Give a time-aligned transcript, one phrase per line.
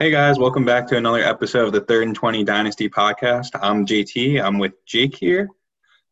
[0.00, 3.50] Hey guys, welcome back to another episode of the Third and Twenty Dynasty podcast.
[3.62, 4.42] I'm JT.
[4.42, 5.48] I'm with Jake here.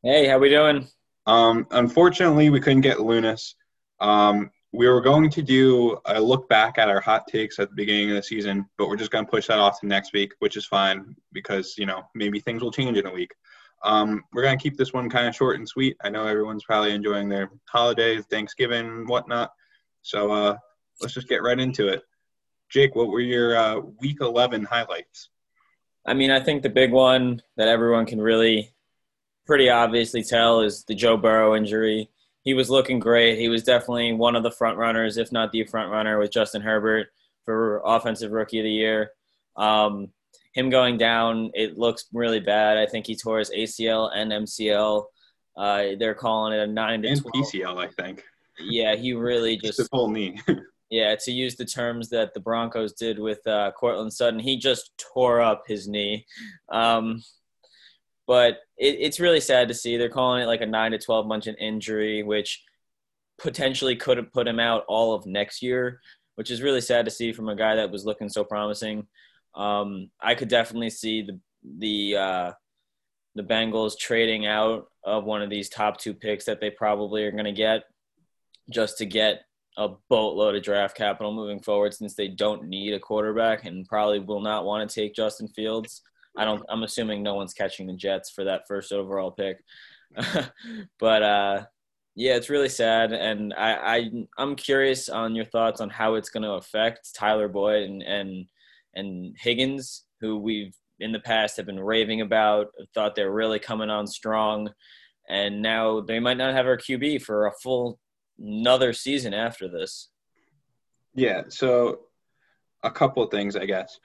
[0.04, 0.86] Hey, how we doing?
[1.26, 3.56] Um, unfortunately, we couldn't get Lunas.
[3.98, 7.74] Um, we were going to do a look back at our hot takes at the
[7.74, 10.32] beginning of the season, but we're just going to push that off to next week,
[10.38, 13.34] which is fine because you know maybe things will change in a week.
[13.82, 15.96] Um, we're going to keep this one kind of short and sweet.
[16.04, 19.50] I know everyone's probably enjoying their holidays, Thanksgiving, whatnot.
[20.02, 20.56] So uh,
[21.00, 22.04] let's just get right into it.
[22.72, 25.28] Jake, what were your uh, Week 11 highlights?
[26.06, 28.72] I mean, I think the big one that everyone can really
[29.46, 32.08] pretty obviously tell is the Joe Burrow injury.
[32.42, 33.38] He was looking great.
[33.38, 36.62] He was definitely one of the front runners, if not the front runner, with Justin
[36.62, 37.08] Herbert
[37.44, 39.10] for Offensive Rookie of the Year.
[39.56, 40.08] Um,
[40.54, 42.78] him going down, it looks really bad.
[42.78, 45.04] I think he tore his ACL and MCL.
[45.56, 47.34] Uh, they're calling it a nine to and 12.
[47.34, 48.24] PCL, I think.
[48.58, 50.40] Yeah, he really Just the whole knee.
[50.92, 54.90] Yeah, to use the terms that the Broncos did with uh, Courtland Sutton, he just
[54.98, 56.26] tore up his knee.
[56.70, 57.22] Um,
[58.26, 59.96] but it, it's really sad to see.
[59.96, 62.62] They're calling it like a nine to twelve month injury, which
[63.38, 65.98] potentially could have put him out all of next year,
[66.34, 69.06] which is really sad to see from a guy that was looking so promising.
[69.54, 71.40] Um, I could definitely see the
[71.78, 72.52] the uh,
[73.34, 77.32] the Bengals trading out of one of these top two picks that they probably are
[77.32, 77.84] going to get
[78.70, 79.44] just to get
[79.76, 84.20] a boatload of draft capital moving forward since they don't need a quarterback and probably
[84.20, 86.02] will not want to take Justin Fields.
[86.36, 89.58] I don't I'm assuming no one's catching the Jets for that first overall pick.
[90.98, 91.64] but uh
[92.14, 96.28] yeah, it's really sad and I, I I'm curious on your thoughts on how it's
[96.28, 98.46] gonna affect Tyler Boyd and and
[98.94, 103.90] and Higgins, who we've in the past have been raving about, thought they're really coming
[103.90, 104.70] on strong,
[105.28, 107.98] and now they might not have our QB for a full
[108.38, 110.08] another season after this.
[111.14, 112.00] Yeah, so
[112.82, 113.98] a couple of things, I guess.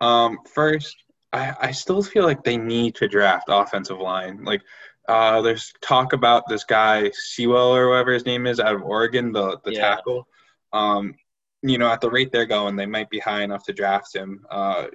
[0.00, 0.96] Um, first,
[1.32, 4.44] I, I still feel like they need to draft offensive line.
[4.44, 4.62] Like,
[5.08, 9.32] uh, there's talk about this guy Sewell or whatever his name is out of Oregon,
[9.32, 9.96] the the Yeah.
[9.96, 10.26] tackle.
[10.72, 11.14] Um,
[11.62, 14.44] you know, at the rate they're going, they might be high enough to draft him.
[14.50, 14.86] Uh,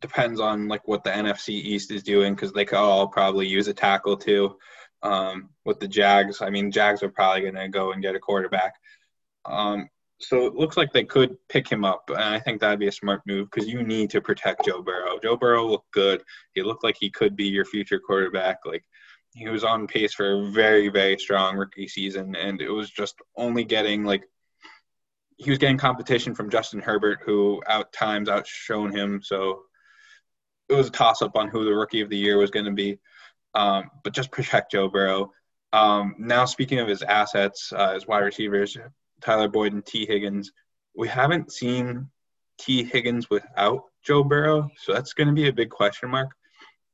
[0.00, 3.68] depends on like what the NFC East is doing because they could all probably use
[3.68, 4.56] a tackle too.
[5.02, 8.20] Um, with the Jags, I mean, Jags are probably going to go and get a
[8.20, 8.74] quarterback.
[9.46, 9.88] Um,
[10.20, 12.92] so it looks like they could pick him up, and I think that'd be a
[12.92, 15.18] smart move because you need to protect Joe Burrow.
[15.22, 16.22] Joe Burrow looked good.
[16.54, 18.58] He looked like he could be your future quarterback.
[18.66, 18.84] Like
[19.34, 23.14] he was on pace for a very, very strong rookie season, and it was just
[23.36, 24.22] only getting like
[25.38, 29.22] he was getting competition from Justin Herbert, who out times outshone him.
[29.22, 29.62] So
[30.68, 32.72] it was a toss up on who the rookie of the year was going to
[32.72, 32.98] be.
[33.54, 35.32] Um, but just protect Joe Burrow.
[35.72, 38.76] Um, now, speaking of his assets, uh, his wide receivers,
[39.20, 40.06] Tyler Boyd and T.
[40.06, 40.52] Higgins,
[40.96, 42.08] we haven't seen
[42.58, 42.82] T.
[42.84, 46.30] Higgins without Joe Burrow, so that's going to be a big question mark,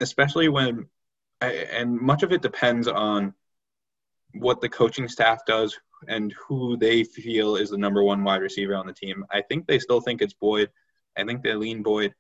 [0.01, 0.87] especially when,
[1.41, 3.35] and much of it depends on
[4.35, 5.79] what the coaching staff does
[6.09, 9.25] and who they feel is the number one wide receiver on the team.
[9.31, 10.71] I think they still think it's Boyd.
[11.17, 12.15] I think they lean Boyd.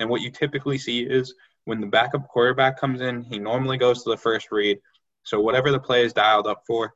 [0.00, 1.34] And what you typically see is
[1.68, 4.78] when the backup quarterback comes in, he normally goes to the first read.
[5.22, 6.94] So whatever the play is dialed up for,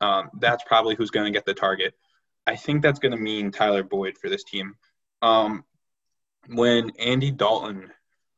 [0.00, 1.92] um, that's probably who's going to get the target.
[2.46, 4.74] I think that's going to mean Tyler Boyd for this team.
[5.20, 5.64] Um,
[6.48, 7.90] when Andy Dalton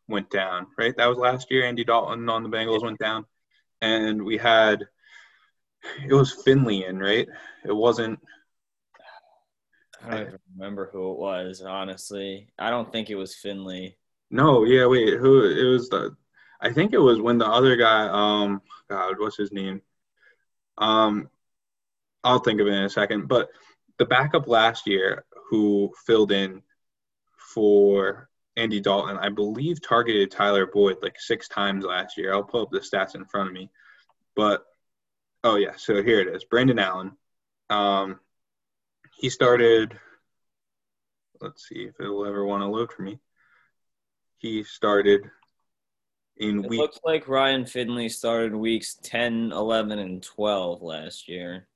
[0.09, 0.97] went down, right?
[0.97, 1.65] That was last year.
[1.65, 3.25] Andy Dalton on the Bengals went down,
[3.81, 4.85] and we had
[6.05, 7.29] it was Finley in, right?
[7.65, 8.19] It wasn't.
[10.03, 12.49] I don't even remember who it was, honestly.
[12.59, 13.98] I don't think it was Finley.
[14.31, 15.15] No, yeah, wait.
[15.19, 15.45] Who?
[15.45, 16.17] It was the.
[16.61, 18.09] I think it was when the other guy.
[18.09, 19.83] Um, God, what's his name?
[20.77, 21.29] Um,
[22.25, 23.29] I'll think of it in a second.
[23.29, 23.51] But
[23.99, 26.63] the backup last year, who filled in
[27.37, 32.35] for Andy Dalton, I believe targeted Tyler Boyd like six times last year.
[32.35, 33.71] I'll pull up the stats in front of me.
[34.37, 34.65] But
[35.45, 36.45] oh yeah, so here it is.
[36.45, 37.13] Brandon Allen.
[37.71, 38.21] Um,
[39.17, 39.99] he started.
[41.41, 43.21] Let's see if it'll ever want to load for me.
[44.39, 45.23] He started
[46.37, 46.81] in It week.
[46.81, 51.69] looks like Ryan Finley started weeks 10, 11, and 12 last year.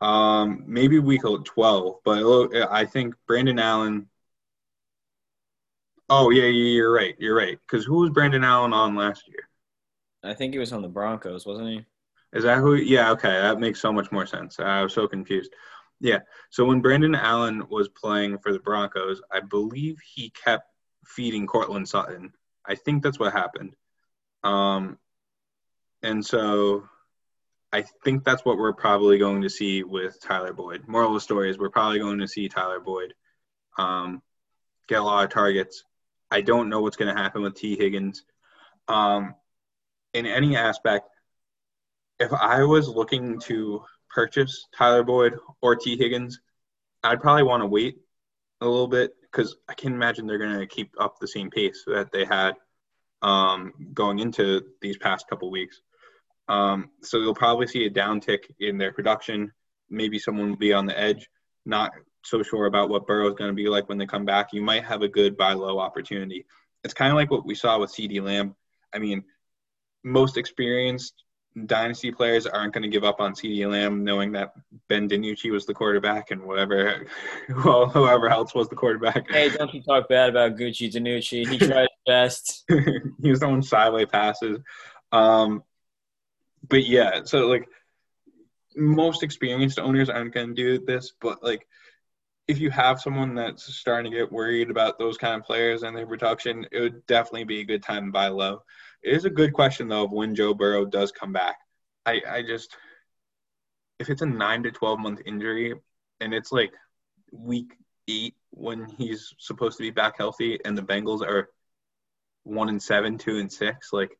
[0.00, 4.08] Um, maybe week 12, but I think Brandon Allen.
[6.10, 7.14] Oh yeah, yeah, you're right.
[7.18, 7.58] You're right.
[7.66, 9.48] Because who was Brandon Allen on last year?
[10.22, 11.84] I think he was on the Broncos, wasn't he?
[12.34, 12.74] Is that who?
[12.74, 14.60] Yeah, okay, that makes so much more sense.
[14.60, 15.52] I was so confused.
[16.00, 16.18] Yeah.
[16.50, 20.68] So when Brandon Allen was playing for the Broncos, I believe he kept
[21.06, 22.32] feeding Courtland Sutton.
[22.66, 23.74] I think that's what happened.
[24.42, 24.98] Um,
[26.02, 26.84] and so
[27.72, 30.86] I think that's what we're probably going to see with Tyler Boyd.
[30.86, 33.14] Moral of the story is we're probably going to see Tyler Boyd.
[33.78, 34.22] Um,
[34.86, 35.84] get a lot of targets.
[36.30, 37.76] I don't know what's going to happen with T.
[37.76, 38.24] Higgins.
[38.86, 39.34] Um,
[40.12, 41.08] in any aspect,
[42.20, 45.96] if I was looking to purchase Tyler Boyd or T.
[45.96, 46.40] Higgins,
[47.02, 47.98] I'd probably want to wait
[48.60, 51.82] a little bit because I can imagine they're going to keep up the same pace
[51.86, 52.54] that they had
[53.22, 55.80] um, going into these past couple weeks.
[56.48, 59.50] Um, so you'll probably see a downtick in their production.
[59.90, 61.28] Maybe someone will be on the edge,
[61.66, 61.92] not
[62.22, 64.52] so sure about what Burrow is going to be like when they come back.
[64.52, 66.46] You might have a good buy low opportunity.
[66.84, 68.54] It's kind of like what we saw with CeeDee Lamb.
[68.92, 69.24] I mean,
[70.04, 71.23] most experienced
[71.66, 74.54] dynasty players aren't going to give up on CeeDee Lamb, knowing that
[74.88, 77.06] Ben DiNucci was the quarterback and whatever,
[77.64, 79.30] well, whoever else was the quarterback.
[79.30, 81.48] Hey, don't you talk bad about Gucci DiNucci?
[81.48, 82.64] He tried his best.
[83.22, 84.58] he was throwing sideway passes.
[85.12, 85.62] Um,
[86.68, 87.68] but yeah, so like
[88.76, 91.66] most experienced owners aren't going to do this, but like
[92.48, 95.96] if you have someone that's starting to get worried about those kind of players and
[95.96, 98.62] their production, it would definitely be a good time to buy low.
[99.04, 101.56] It is a good question though of when Joe Burrow does come back.
[102.06, 102.76] I, I just
[103.98, 105.74] if it's a nine to twelve month injury
[106.20, 106.72] and it's like
[107.30, 107.74] week
[108.08, 111.50] eight when he's supposed to be back healthy and the Bengals are
[112.44, 114.18] one and seven, two and six, like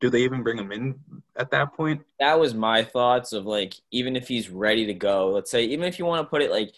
[0.00, 0.94] do they even bring him in
[1.36, 2.02] at that point?
[2.20, 5.86] That was my thoughts of like even if he's ready to go, let's say even
[5.86, 6.72] if you want to put it like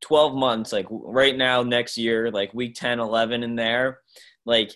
[0.00, 4.00] 12 months, like right now, next year, like week 10, 11 in there,
[4.44, 4.72] like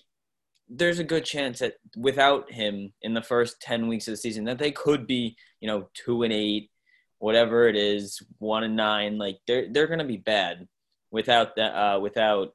[0.71, 4.45] there's a good chance that without him in the first 10 weeks of the season,
[4.45, 6.71] that they could be, you know, two and eight,
[7.19, 9.19] whatever it is, one and nine.
[9.19, 10.69] Like they're, they're to be bad
[11.11, 12.55] without that, uh, without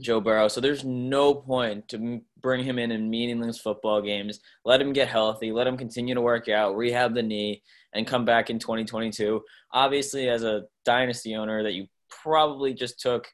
[0.00, 0.48] Joe Burrow.
[0.48, 4.40] So there's no point to bring him in in meaningless football games.
[4.64, 5.52] Let him get healthy.
[5.52, 7.62] Let him continue to work out, rehab the knee,
[7.92, 9.42] and come back in 2022.
[9.72, 11.86] Obviously, as a dynasty owner, that you
[12.22, 13.28] probably just took,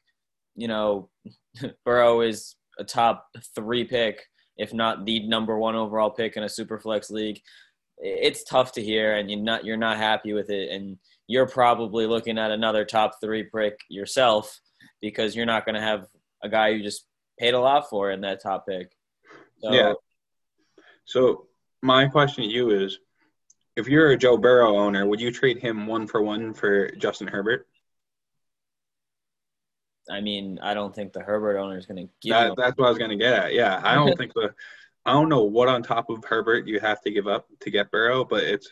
[0.55, 1.09] you know,
[1.85, 4.23] Burrow is a top three pick,
[4.57, 7.39] if not the number one overall pick in a super flex league.
[7.97, 12.07] It's tough to hear, and you're not you're not happy with it, and you're probably
[12.07, 14.59] looking at another top three pick yourself
[15.01, 16.07] because you're not going to have
[16.43, 17.05] a guy you just
[17.39, 18.91] paid a lot for in that top pick.
[19.59, 19.93] So, yeah.
[21.05, 21.47] So
[21.81, 22.99] my question to you is,
[23.75, 27.27] if you're a Joe Burrow owner, would you trade him one for one for Justin
[27.27, 27.67] Herbert?
[30.09, 32.33] I mean, I don't think the Herbert owner is going to give.
[32.33, 33.53] That, that's what I was going to get at.
[33.53, 34.53] Yeah, I don't think the.
[35.05, 37.91] I don't know what on top of Herbert you have to give up to get
[37.91, 38.69] Burrow, but it's.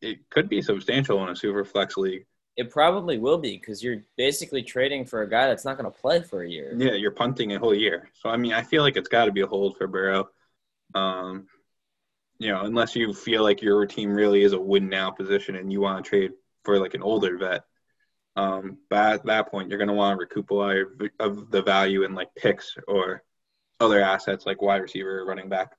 [0.00, 2.24] It could be substantial in a super flex league.
[2.56, 5.98] It probably will be because you're basically trading for a guy that's not going to
[5.98, 6.72] play for a year.
[6.76, 8.08] Yeah, you're punting a whole year.
[8.14, 10.28] So I mean, I feel like it's got to be a hold for Burrow.
[10.94, 11.46] Um,
[12.38, 15.72] you know, unless you feel like your team really is a win now position and
[15.72, 16.32] you want to trade
[16.64, 17.64] for like an older vet.
[18.38, 20.76] Um, but at that point, you're going to want to recoup a lot
[21.18, 23.24] of the value in like picks or
[23.80, 25.72] other assets like wide receiver or running back.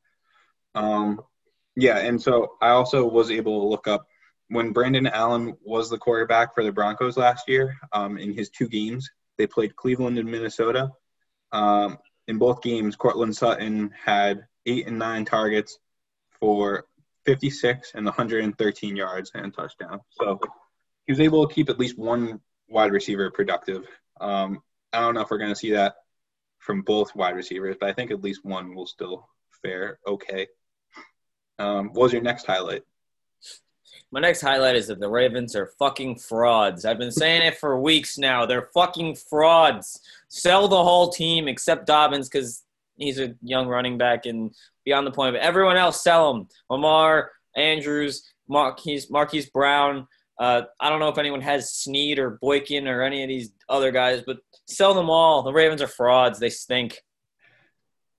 [0.76, 1.22] Um,
[1.78, 4.06] yeah, and so I also was able to look up
[4.50, 8.68] when Brandon Allen was the quarterback for the Broncos last year um, in his two
[8.68, 9.10] games.
[9.38, 10.92] They played Cleveland and Minnesota.
[11.54, 11.98] Um,
[12.28, 15.80] in both games, Courtland Sutton had eight and nine targets
[16.42, 16.88] for
[17.26, 20.02] 56 and 113 yards and touchdown.
[20.12, 20.42] So
[21.08, 23.86] he was able to keep at least one wide receiver productive.
[24.22, 24.62] Um,
[24.94, 25.96] I don't know if we're going to see that
[26.60, 29.28] from both wide receivers, but I think at least one will still
[29.64, 30.48] fare okay.
[31.58, 32.84] Um, what was your next highlight?
[34.12, 36.86] My next highlight is that the Ravens are fucking frauds.
[36.86, 38.46] I've been saying it for weeks now.
[38.46, 40.02] They're fucking frauds.
[40.30, 42.64] Sell the whole team except Dobbins because
[42.98, 45.36] he's a young running back and beyond the point.
[45.36, 46.48] But everyone else, sell them.
[46.70, 50.08] Lamar, Andrews, Marquise, Marquise Brown.
[50.40, 53.92] Uh, I don't know if anyone has Snead or Boykin or any of these other
[53.92, 55.44] guys, but sell them all.
[55.44, 56.40] The Ravens are frauds.
[56.40, 57.02] They stink.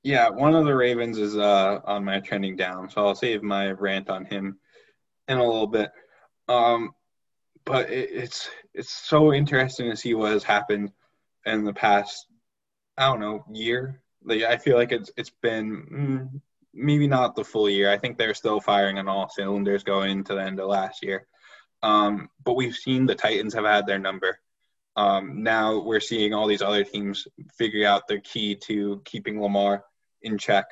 [0.03, 3.71] Yeah, one of the Ravens is uh, on my trending down, so I'll save my
[3.71, 4.59] rant on him
[5.29, 5.91] in a little bit.
[6.49, 6.91] Um,
[7.65, 10.91] but it, it's it's so interesting to see what has happened
[11.47, 12.27] in the past.
[12.99, 14.03] I don't know year.
[14.25, 16.41] Like I feel like it's it's been mm,
[16.75, 17.91] maybe not the full year.
[17.91, 21.27] I think they're still firing on all cylinders going into the end of last year.
[21.83, 24.39] Um, but we've seen the Titans have had their number.
[24.97, 29.85] Um, now we're seeing all these other teams figure out the key to keeping Lamar
[30.23, 30.67] in check,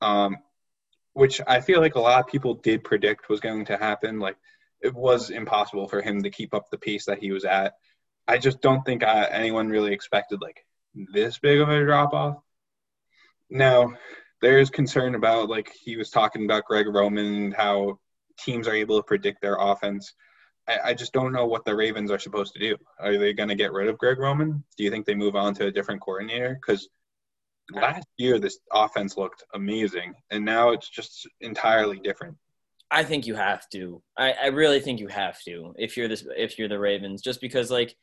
[0.00, 0.38] um,
[1.12, 4.20] which I feel like a lot of people did predict was going to happen.
[4.20, 4.36] Like
[4.80, 7.74] it was impossible for him to keep up the pace that he was at.
[8.26, 10.64] I just don't think I, uh, anyone really expected like
[10.94, 12.36] this big of a drop off.
[13.50, 13.94] Now,
[14.40, 17.98] there's concern about like he was talking about Greg Roman and how
[18.38, 20.14] teams are able to predict their offense.
[20.68, 22.76] I, I just don't know what the Ravens are supposed to do.
[23.00, 24.62] Are they going to get rid of Greg Roman?
[24.76, 26.58] Do you think they move on to a different coordinator?
[26.60, 26.88] Because
[27.72, 32.36] last year this offense looked amazing, and now it's just entirely different.
[32.90, 34.02] I think you have to.
[34.16, 37.40] I, I really think you have to if you're this if you're the Ravens, just
[37.40, 37.94] because like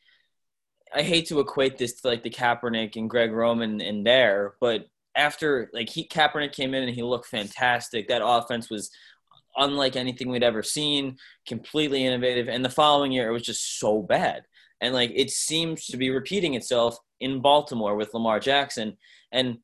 [0.94, 4.86] I hate to equate this to like the Kaepernick and Greg Roman in there, but
[5.16, 8.08] after like he Kaepernick came in and he looked fantastic.
[8.08, 8.92] That offense was
[9.58, 12.48] unlike anything we'd ever seen, completely innovative.
[12.48, 14.44] And the following year, it was just so bad.
[14.82, 18.98] And like it seems to be repeating itself in Baltimore with Lamar Jackson.
[19.32, 19.60] And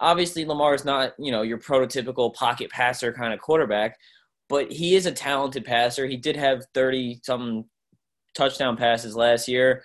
[0.00, 3.96] obviously, Lamar is not, you know, your prototypical pocket passer kind of quarterback,
[4.48, 6.06] but he is a talented passer.
[6.06, 7.66] He did have 30 some
[8.34, 9.84] touchdown passes last year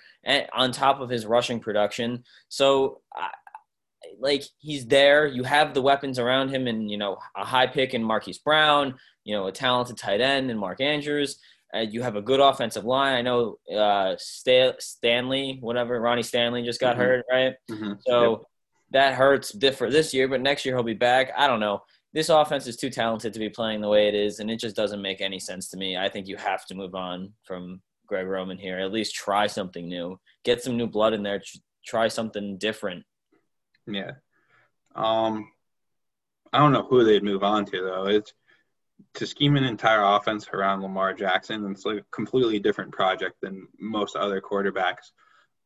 [0.53, 2.23] on top of his rushing production.
[2.49, 3.01] So,
[4.19, 5.25] like he's there.
[5.25, 8.95] You have the weapons around him, and you know a high pick in Marquise Brown,
[9.25, 11.39] you know, a talented tight end in Mark Andrews.
[11.75, 13.15] Uh, you have a good offensive line.
[13.15, 17.01] I know uh, Stanley, whatever, Ronnie Stanley just got mm-hmm.
[17.01, 17.55] hurt, right?
[17.69, 17.93] Mm-hmm.
[18.05, 18.39] So yep.
[18.91, 21.31] that hurts different this year, but next year he'll be back.
[21.35, 21.81] I don't know.
[22.13, 24.75] This offense is too talented to be playing the way it is, and it just
[24.75, 25.97] doesn't make any sense to me.
[25.97, 28.79] I think you have to move on from Greg Roman here.
[28.79, 30.17] At least try something new.
[30.45, 31.41] Get some new blood in there.
[31.85, 33.03] Try something different.
[33.85, 34.11] Yeah.
[34.95, 35.51] Um,
[36.53, 38.05] I don't know who they'd move on to though.
[38.05, 38.33] It's
[39.15, 43.67] to scheme an entire offense around Lamar Jackson, it's like a completely different project than
[43.79, 45.11] most other quarterbacks.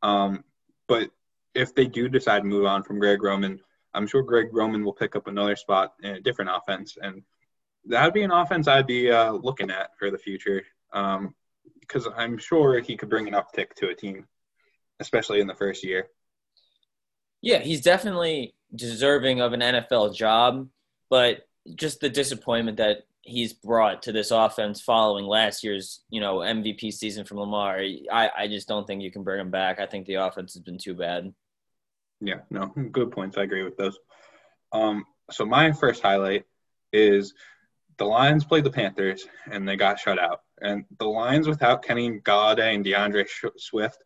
[0.02, 0.44] Um,
[0.88, 1.10] but
[1.56, 3.60] if they do decide to move on from Greg Roman,
[3.94, 7.24] I'm sure Greg Roman will pick up another spot in a different offense, and
[7.86, 10.64] that would be an offense I'd be uh, looking at for the future.
[10.92, 14.28] Because um, I'm sure he could bring an uptick to a team,
[15.00, 16.08] especially in the first year.
[17.42, 20.68] Yeah, he's definitely deserving of an NFL job,
[21.10, 26.38] but just the disappointment that he's brought to this offense following last year's, you know,
[26.38, 27.80] MVP season from Lamar,
[28.12, 29.80] I, I just don't think you can bring him back.
[29.80, 31.34] I think the offense has been too bad.
[32.22, 33.38] Yeah, no, good points.
[33.38, 33.98] I agree with those.
[34.72, 36.46] Um, so my first highlight
[36.92, 37.34] is
[37.98, 40.42] the Lions played the Panthers and they got shut out.
[40.62, 43.26] And the Lions without Kenny Golladay and D'Andre
[43.58, 44.04] Swift,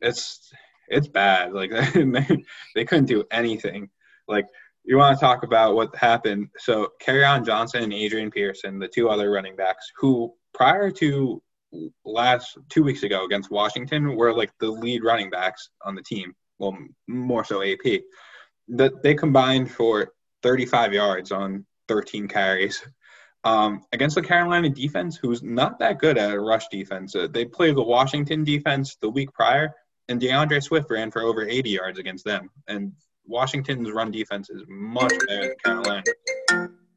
[0.00, 0.52] it's
[0.88, 1.52] it's bad.
[1.52, 3.90] Like they, they couldn't do anything.
[4.28, 4.46] Like
[4.84, 6.48] you want to talk about what happened.
[6.58, 11.42] So Kerryon Johnson and Adrian Peterson, the two other running backs, who prior to
[12.04, 16.34] last two weeks ago against Washington were like the lead running backs on the team.
[16.58, 16.76] Well,
[17.08, 18.02] more so AP.
[18.68, 20.12] That they combined for
[20.42, 22.82] 35 yards on 13 carries.
[23.42, 27.14] Um, against the Carolina defense, who's not that good at a rush defense.
[27.14, 29.74] Uh, they played the Washington defense the week prior,
[30.08, 32.48] and D'Andre Swift ran for over 80 yards against them.
[32.68, 32.92] And
[33.26, 36.02] Washington's run defense is much better than Carolina.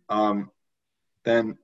[0.10, 0.52] Um,
[1.24, 1.58] then,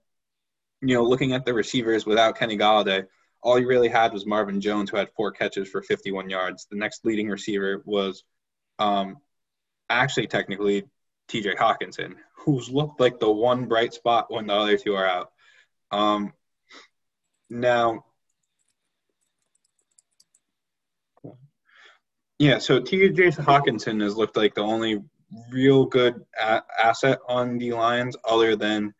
[0.82, 3.05] you know, looking at the receivers without Kenny Golladay,
[3.41, 6.65] all you really had was Marvin Jones, who had four catches for 51 yards.
[6.70, 8.24] The next leading receiver was
[8.79, 9.17] um,
[9.89, 10.86] actually technically
[11.27, 15.32] TJ Hockenson, who's looked like the one bright spot when the other two are out.
[15.91, 16.34] Um,
[17.50, 18.05] now,
[22.44, 23.30] Yeah, so T.J.
[23.30, 25.02] Hockenson has looked like the only
[25.50, 28.94] real good a- asset on the Lions other than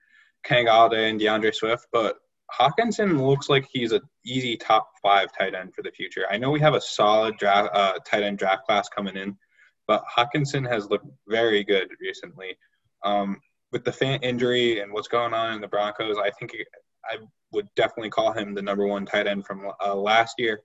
[0.46, 2.16] Kenny and D'Andre Swift, but
[2.58, 6.24] Hockenson looks like he's an easy top five tight end for the future.
[6.32, 9.36] I know we have a solid draft uh, tight end draft class coming in,
[9.90, 12.58] but Hockenson has looked very good recently.
[13.04, 13.42] Um,
[13.74, 16.56] with the Fant injury and what's going on in the Broncos, I think
[17.04, 17.18] I
[17.52, 20.62] would definitely call him the number one tight end from uh, last year.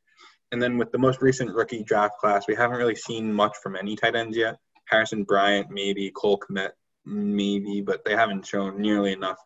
[0.53, 3.77] And then with the most recent rookie draft class, we haven't really seen much from
[3.77, 4.57] any tight ends yet.
[4.87, 6.71] Harrison Bryant, maybe Cole Kmet,
[7.05, 9.39] maybe, but they haven't shown nearly enough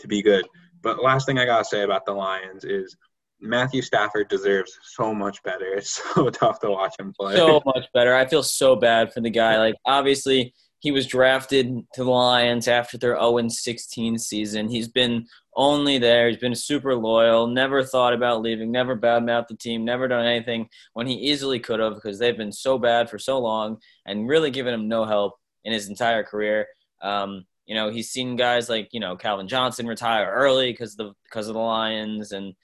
[0.00, 0.46] to be good.
[0.82, 2.96] But last thing I gotta say about the Lions is
[3.40, 5.74] Matthew Stafford deserves so much better.
[5.76, 7.36] It's so tough to watch him play.
[7.36, 8.14] So much better.
[8.14, 9.58] I feel so bad for the guy.
[9.58, 14.68] Like obviously he was drafted to the Lions after their 0 16 season.
[14.68, 16.28] He's been only there.
[16.28, 20.68] He's been super loyal, never thought about leaving, never badmouthed the team, never done anything
[20.94, 24.50] when he easily could have because they've been so bad for so long and really
[24.50, 25.34] given him no help
[25.64, 26.66] in his entire career.
[27.00, 31.12] Um, you know, he's seen guys like, you know, Calvin Johnson retire early because the
[31.22, 32.54] because of the Lions and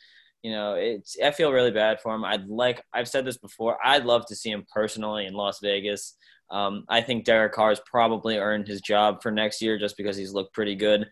[0.42, 2.24] you know, it's I feel really bad for him.
[2.24, 3.78] I'd like I've said this before.
[3.84, 6.16] I'd love to see him personally in Las Vegas.
[6.50, 10.16] Um, I think Derek Carr has probably earned his job for next year just because
[10.16, 11.06] he's looked pretty good.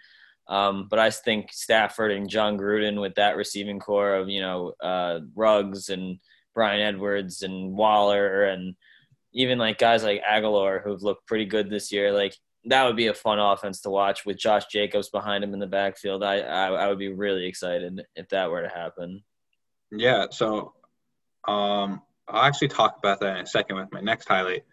[0.48, 4.72] Um, but I think Stafford and Jon Gruden with that receiving core of you know
[4.82, 6.18] uh, Ruggs and
[6.54, 8.74] Bryan Edwards and Waller and
[9.32, 13.08] even like guys like Agholor who've looked pretty good this year, like that would be
[13.08, 16.22] a fun offense to watch with Josh Jacobs behind him in the backfield.
[16.22, 19.22] I I, I would be really excited if that were to happen.
[19.90, 20.74] Yeah, so
[21.46, 24.64] um, I'll actually talk about that in a second with my next highlight.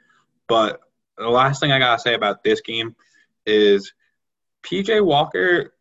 [0.48, 0.82] But
[1.18, 2.96] the last thing I gotta say about this game
[3.46, 3.94] is
[4.64, 5.74] PJ Walker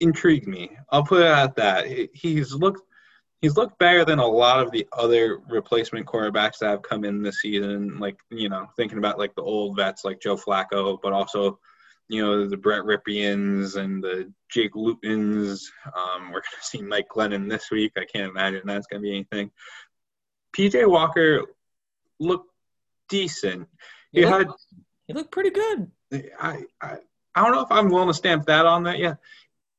[0.00, 0.70] intrigued me.
[0.90, 1.86] I'll put it at that.
[2.12, 2.82] He's looked
[3.42, 7.22] he's looked better than a lot of the other replacement quarterbacks that have come in
[7.22, 7.98] this season.
[7.98, 11.58] Like you know, thinking about like the old vets like Joe Flacco, but also
[12.08, 15.62] you know the Brett Rypiens and the Jake Lutons.
[15.86, 17.92] Um, we're gonna see Mike Glennon this week.
[17.96, 19.50] I can't imagine that's gonna be anything.
[20.56, 21.42] PJ Walker
[22.18, 22.50] looked
[23.08, 23.68] decent.
[24.12, 24.54] He, he looked, had
[25.06, 25.90] he looked pretty good.
[26.40, 26.96] I, I
[27.34, 29.18] I don't know if I'm willing to stamp that on that yet.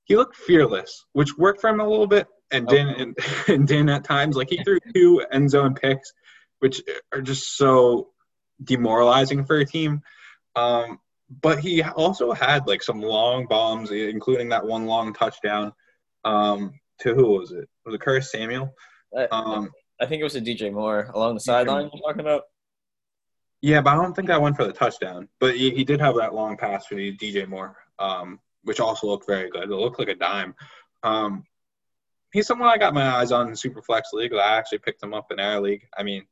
[0.06, 2.78] He looked fearless, which worked for him a little bit and okay.
[2.78, 3.18] didn't and,
[3.48, 4.36] and didn't at times.
[4.36, 6.14] Like he threw two end zone picks,
[6.60, 6.82] which
[7.12, 8.10] are just so
[8.64, 10.02] demoralizing for a team.
[10.56, 15.74] Um, but he also had like some long bombs, including that one long touchdown.
[16.24, 17.68] Um, to who was it?
[17.86, 18.74] Was it Curtis Samuel?
[19.32, 21.90] Um, I think it was a DJ Moore along the sideline.
[21.94, 22.44] You're talking about.
[23.62, 25.28] Yeah, but I don't think that went for the touchdown.
[25.40, 29.28] But he, he did have that long pass for DJ Moore, um, which also looked
[29.28, 29.64] very good.
[29.64, 30.54] It looked like a dime.
[31.04, 31.44] Um,
[32.34, 34.34] he's someone I got my eyes on in Superflex League.
[34.34, 35.88] I actually picked him up in our league.
[35.98, 36.26] I mean,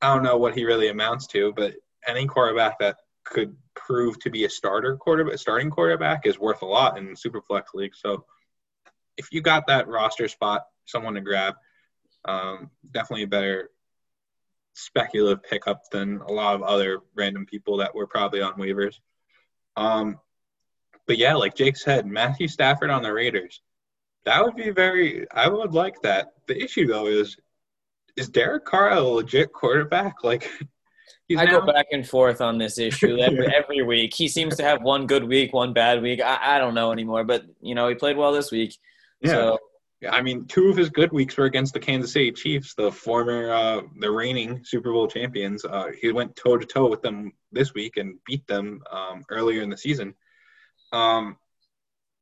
[0.00, 1.74] I don't know what he really amounts to, but
[2.06, 6.66] any quarterback that could prove to be a starter quarterback, starting quarterback, is worth a
[6.66, 7.94] lot in Superflex League.
[7.94, 8.24] So,
[9.18, 11.54] if you got that roster spot, someone to grab,
[12.24, 13.70] um, definitely a better
[14.80, 18.96] speculative pickup than a lot of other random people that were probably on waivers.
[19.76, 20.18] Um,
[21.06, 23.60] but yeah, like Jake said, Matthew Stafford on the Raiders.
[24.24, 25.26] That would be very.
[25.32, 26.34] I would like that.
[26.46, 27.36] The issue though is,
[28.16, 30.16] is Derek Carr a legit quarterback?
[30.22, 30.48] Like,
[31.38, 31.60] I now...
[31.60, 34.14] go back and forth on this issue every, every week.
[34.14, 36.20] He seems to have one good week, one bad week.
[36.20, 38.76] I, I don't know anymore, but you know he played well this week.
[39.20, 39.30] Yeah.
[39.30, 39.58] So
[40.08, 43.52] I mean, two of his good weeks were against the Kansas City Chiefs, the former,
[43.52, 45.64] uh, the reigning Super Bowl champions.
[45.64, 49.60] Uh, he went toe to toe with them this week and beat them um, earlier
[49.60, 50.14] in the season.
[50.92, 51.36] Um,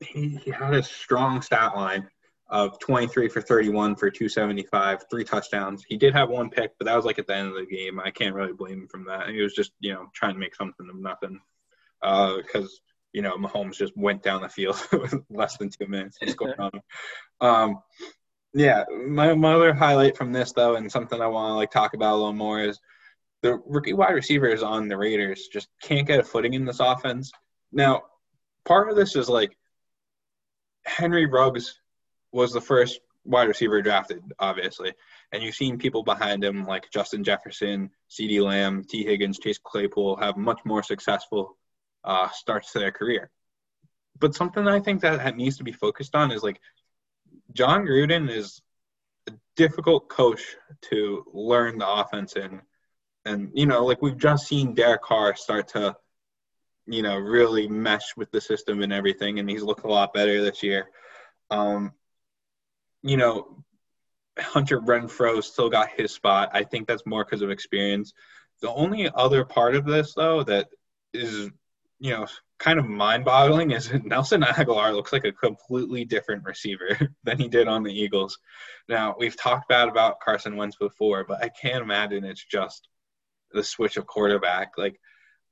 [0.00, 2.08] he, he, had a strong stat line
[2.48, 5.84] of 23 for 31 for 275, three touchdowns.
[5.86, 8.00] He did have one pick, but that was like at the end of the game.
[8.00, 9.28] I can't really blame him from that.
[9.28, 11.40] He was just, you know, trying to make something of nothing
[12.00, 12.87] because uh,
[13.18, 16.18] you know, Mahomes just went down the field with less than two minutes.
[16.20, 16.70] What's going on?
[17.40, 17.82] Um,
[18.54, 21.94] yeah, my, my other highlight from this though, and something I want to like talk
[21.94, 22.78] about a little more is
[23.42, 27.32] the rookie wide receivers on the Raiders just can't get a footing in this offense.
[27.72, 28.02] Now,
[28.64, 29.58] part of this is like
[30.84, 31.74] Henry Ruggs
[32.30, 34.92] was the first wide receiver drafted, obviously,
[35.32, 39.02] and you've seen people behind him like Justin Jefferson, CeeDee Lamb, T.
[39.02, 41.56] Higgins, Chase Claypool have much more successful
[42.04, 43.30] uh, starts to their career.
[44.18, 46.60] But something I think that needs to be focused on is like
[47.52, 48.60] Jon Gruden is
[49.28, 50.56] a difficult coach
[50.90, 52.60] to learn the offense in.
[53.24, 55.96] And, you know, like we've just seen Derek Carr start to,
[56.86, 59.38] you know, really mesh with the system and everything.
[59.38, 60.88] And he's looked a lot better this year.
[61.50, 61.92] Um,
[63.02, 63.64] you know,
[64.38, 66.50] Hunter Renfrow still got his spot.
[66.52, 68.12] I think that's more because of experience.
[68.60, 70.68] The only other part of this, though, that
[71.12, 71.50] is
[71.98, 72.26] you know,
[72.58, 77.68] kind of mind-boggling is Nelson Agholor looks like a completely different receiver than he did
[77.68, 78.38] on the Eagles.
[78.88, 82.88] Now we've talked bad about Carson Wentz before, but I can't imagine it's just
[83.52, 84.72] the switch of quarterback.
[84.76, 85.00] Like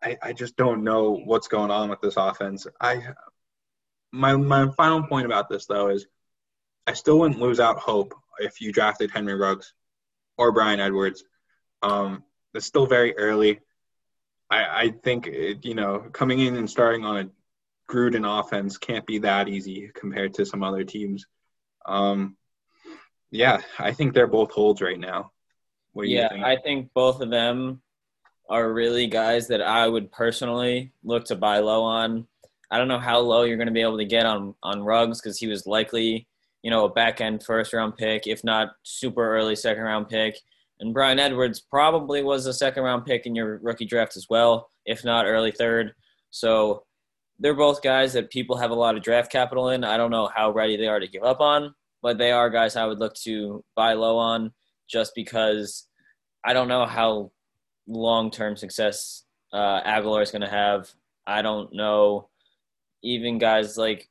[0.02, 2.66] I, I just don't know what's going on with this offense.
[2.80, 3.02] I
[4.12, 6.06] my my final point about this though is
[6.86, 9.72] I still wouldn't lose out hope if you drafted Henry Ruggs
[10.38, 11.24] or Bryan Edwards.
[11.82, 13.60] Um, it's still very early.
[14.50, 17.28] I, I think it, you know coming in and starting on a
[17.90, 21.26] Gruden offense can't be that easy compared to some other teams.
[21.86, 22.36] Um,
[23.30, 25.30] yeah, I think they're both holds right now.
[26.08, 26.44] yeah, think?
[26.44, 27.80] I think both of them
[28.48, 32.26] are really guys that I would personally look to buy low on.
[32.70, 35.20] I don't know how low you're going to be able to get on on Ruggs
[35.20, 36.26] because he was likely,
[36.62, 40.38] you know, a back end first round pick, if not super early second round pick.
[40.80, 44.70] And Bryan Edwards probably was a second round pick in your rookie draft as well,
[44.84, 45.94] if not early third.
[46.30, 46.84] So
[47.38, 49.84] they're both guys that people have a lot of draft capital in.
[49.84, 52.76] I don't know how ready they are to give up on, but they are guys
[52.76, 54.52] I would look to buy low on
[54.88, 55.86] just because
[56.44, 57.32] I don't know how
[57.86, 60.90] long term success uh, Agholor is going to have.
[61.26, 62.28] I don't know.
[63.02, 64.08] Even guys like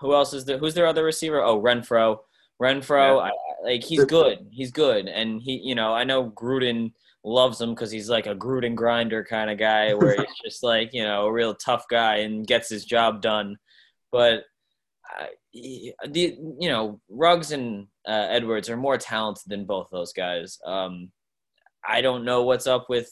[0.00, 0.58] who else is there?
[0.58, 1.42] Who's their other receiver?
[1.42, 2.18] Oh, Renfrow.
[2.60, 3.30] Renfrow, yeah.
[3.30, 3.30] I,
[3.62, 4.46] like he's good.
[4.50, 6.92] He's good, and he, you know, I know Gruden
[7.24, 10.90] loves him because he's like a Gruden grinder kind of guy, where he's just like
[10.92, 13.56] you know a real tough guy and gets his job done.
[14.12, 14.44] But
[15.18, 20.58] uh, the you know Ruggs and uh, Edwards are more talented than both those guys.
[20.64, 21.10] Um,
[21.86, 23.10] I don't know what's up with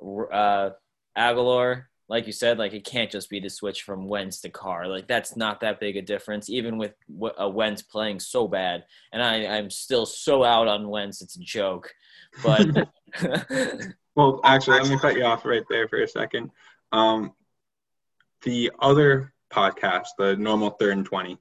[0.00, 0.70] uh,
[1.16, 1.84] Agholor.
[2.10, 4.88] Like you said, like it can't just be the switch from Wentz to Carr.
[4.88, 6.92] Like that's not that big a difference, even with
[7.38, 8.84] a Wentz playing so bad.
[9.12, 11.22] And I, I'm still so out on Wentz.
[11.22, 11.94] It's a joke.
[12.42, 12.66] But
[14.16, 16.50] well, actually, let me cut you off right there for a second.
[16.90, 17.32] Um,
[18.42, 21.38] the other podcast, the normal third and twenty,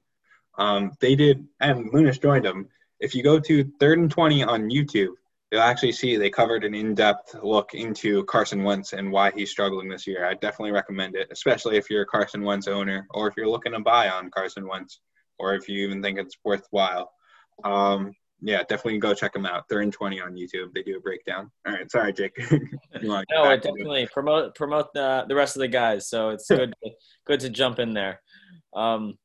[0.60, 2.70] um, they did, and Lunas joined them.
[3.00, 5.14] If you go to third and twenty on YouTube,
[5.52, 9.90] you'll actually see they covered an in-depth look into Carson Wentz and why he's struggling
[9.90, 10.26] this year.
[10.26, 13.74] I definitely recommend it, especially if you're a Carson Wentz owner or if you're looking
[13.74, 15.02] to buy on Carson Wentz
[15.40, 17.12] or if you even think it's worthwhile.
[17.64, 19.66] Um, yeah, definitely go check them out.
[19.70, 20.74] They're in 20 on YouTube.
[20.74, 21.52] They do a breakdown.
[21.68, 22.38] All right, sorry, Jake.
[23.02, 26.08] no, I definitely promote promote the the rest of the guys.
[26.08, 26.92] So it's good to,
[27.26, 28.22] good to jump in there.
[28.74, 29.16] Um,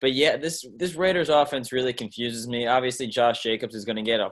[0.00, 2.66] but yeah, this this Raiders offense really confuses me.
[2.66, 4.30] Obviously, Josh Jacobs is going to get a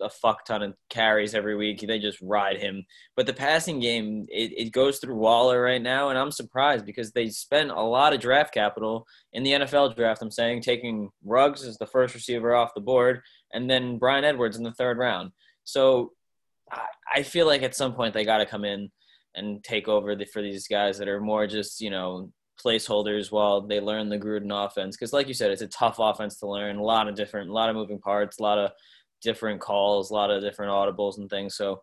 [0.00, 1.80] a fuck ton of carries every week.
[1.80, 2.84] They just ride him.
[3.16, 7.12] But the passing game, it, it goes through Waller right now, and I'm surprised because
[7.12, 10.22] they spent a lot of draft capital in the NFL draft.
[10.22, 13.20] I'm saying taking Ruggs as the first receiver off the board,
[13.52, 15.32] and then Bryan Edwards in the third round.
[15.64, 16.12] So
[16.70, 18.90] I, I feel like at some point they got to come in
[19.34, 22.30] and take over the, for these guys that are more just you know
[22.64, 24.96] placeholders while they learn the Gruden offense.
[24.96, 26.76] Because like you said, it's a tough offense to learn.
[26.76, 28.70] A lot of different, a lot of moving parts, a lot of
[29.24, 31.56] different calls, a lot of different audibles and things.
[31.56, 31.82] So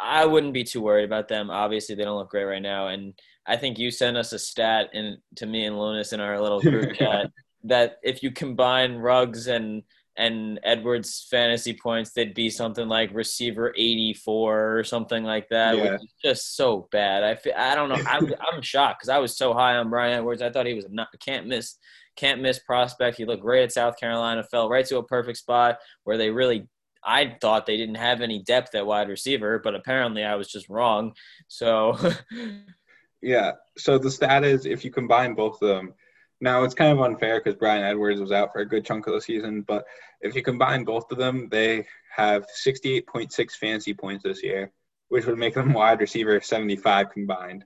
[0.00, 1.50] I wouldn't be too worried about them.
[1.50, 3.14] Obviously, they don't look great right now, and
[3.46, 6.60] I think you sent us a stat in to me and Lunas in our little
[6.60, 7.30] group chat
[7.64, 9.82] that if you combine Ruggs and
[10.18, 15.92] and Edwards fantasy points, they'd be something like receiver 84 or something like that, yeah.
[15.92, 17.22] which is just so bad.
[17.22, 18.02] I feel, I don't know.
[18.04, 20.42] I'm, I'm shocked because I was so high on Bryan Edwards.
[20.42, 21.76] I thought he was a not, can't miss
[22.18, 23.16] can't miss prospect.
[23.16, 26.68] He looked great at South Carolina, fell right to a perfect spot where they really
[27.04, 30.68] I thought they didn't have any depth at wide receiver, but apparently I was just
[30.68, 31.12] wrong.
[31.46, 31.96] So
[33.22, 33.52] Yeah.
[33.76, 35.94] So the stat is if you combine both of them,
[36.40, 39.14] now it's kind of unfair because Bryan Edwards was out for a good chunk of
[39.14, 39.84] the season, but
[40.20, 44.70] if you combine both of them, they have 68.6 fantasy points this year,
[45.08, 47.64] which would make them wide receiver 75 combined.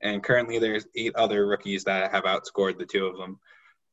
[0.00, 3.38] And currently there's eight other rookies that have outscored the two of them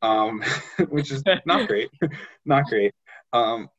[0.02, 0.44] um,
[0.90, 1.90] which is not great.
[2.46, 2.94] not great.
[3.34, 3.70] Um,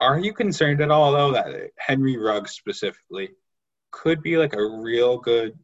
[0.00, 3.30] are you concerned at all, though, that Henry Ruggs specifically
[3.90, 5.58] could be like a real good,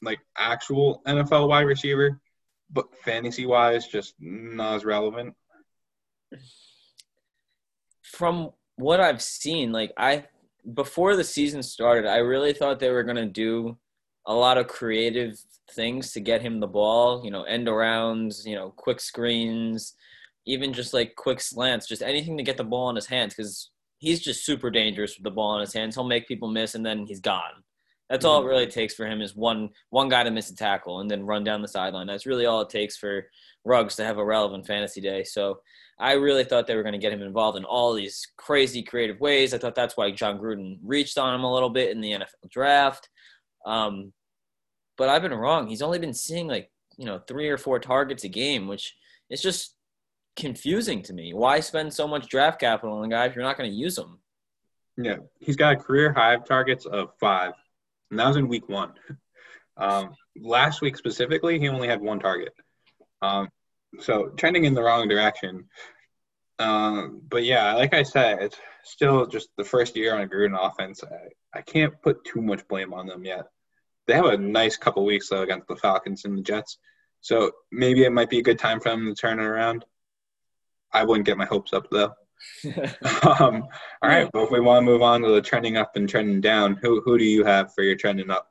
[0.00, 2.20] like actual NFL wide receiver,
[2.70, 5.34] but fantasy wise, just not as relevant?
[8.02, 10.24] From what I've seen, like I
[10.72, 13.76] before the season started, I really thought they were going to do
[14.26, 15.38] a lot of creative
[15.70, 19.94] things to get him the ball, you know, end arounds, you know, quick screens,
[20.46, 23.70] even just like quick slants, just anything to get the ball in his hands because
[23.98, 25.94] he's just super dangerous with the ball in his hands.
[25.94, 27.62] He'll make people miss and then he's gone.
[28.10, 28.78] That's all it really mm-hmm.
[28.78, 31.62] takes for him is one one guy to miss a tackle and then run down
[31.62, 32.06] the sideline.
[32.06, 33.26] That's really all it takes for
[33.64, 35.24] Ruggs to have a relevant fantasy day.
[35.24, 35.60] So
[35.98, 39.20] I really thought they were going to get him involved in all these crazy creative
[39.20, 39.54] ways.
[39.54, 42.50] I thought that's why Jon Gruden reached on him a little bit in the NFL
[42.50, 43.08] draft.
[43.64, 44.12] Um,
[44.96, 45.68] but I've been wrong.
[45.68, 48.94] He's only been seeing like you know three or four targets a game, which
[49.30, 49.74] is just
[50.36, 51.32] confusing to me.
[51.34, 53.98] Why spend so much draft capital on a guy if you're not going to use
[53.98, 54.18] him?
[54.96, 57.52] Yeah, he's got a career high of targets of five,
[58.10, 58.92] and that was in week one.
[59.74, 62.52] Um, last week specifically, he only had one target.
[63.22, 63.48] Um,
[64.00, 65.64] so trending in the wrong direction.
[66.58, 70.58] Um, but yeah, like I said, it's still just the first year on a Gruden
[70.58, 71.02] offense.
[71.54, 73.46] I, can't put too much blame on them yet
[74.06, 76.78] they have a nice couple weeks though against the Falcons and the Jets.
[77.20, 79.84] So maybe it might be a good time for them to turn it around.
[80.92, 82.12] I wouldn't get my hopes up though.
[83.38, 83.64] um,
[84.02, 86.40] all right, but if we want to move on to the trending up and trending
[86.40, 88.50] down, who who do you have for your trending up?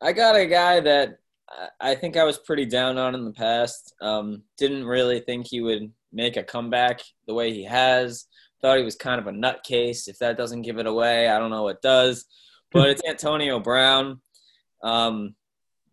[0.00, 1.18] I got a guy that
[1.78, 3.94] I think I was pretty down on in the past.
[4.00, 8.26] Um, didn't really think he would make a comeback the way he has.
[8.66, 10.08] Thought he was kind of a nutcase.
[10.08, 12.24] If that doesn't give it away, I don't know what does.
[12.72, 14.20] But it's Antonio Brown.
[14.82, 15.36] Um,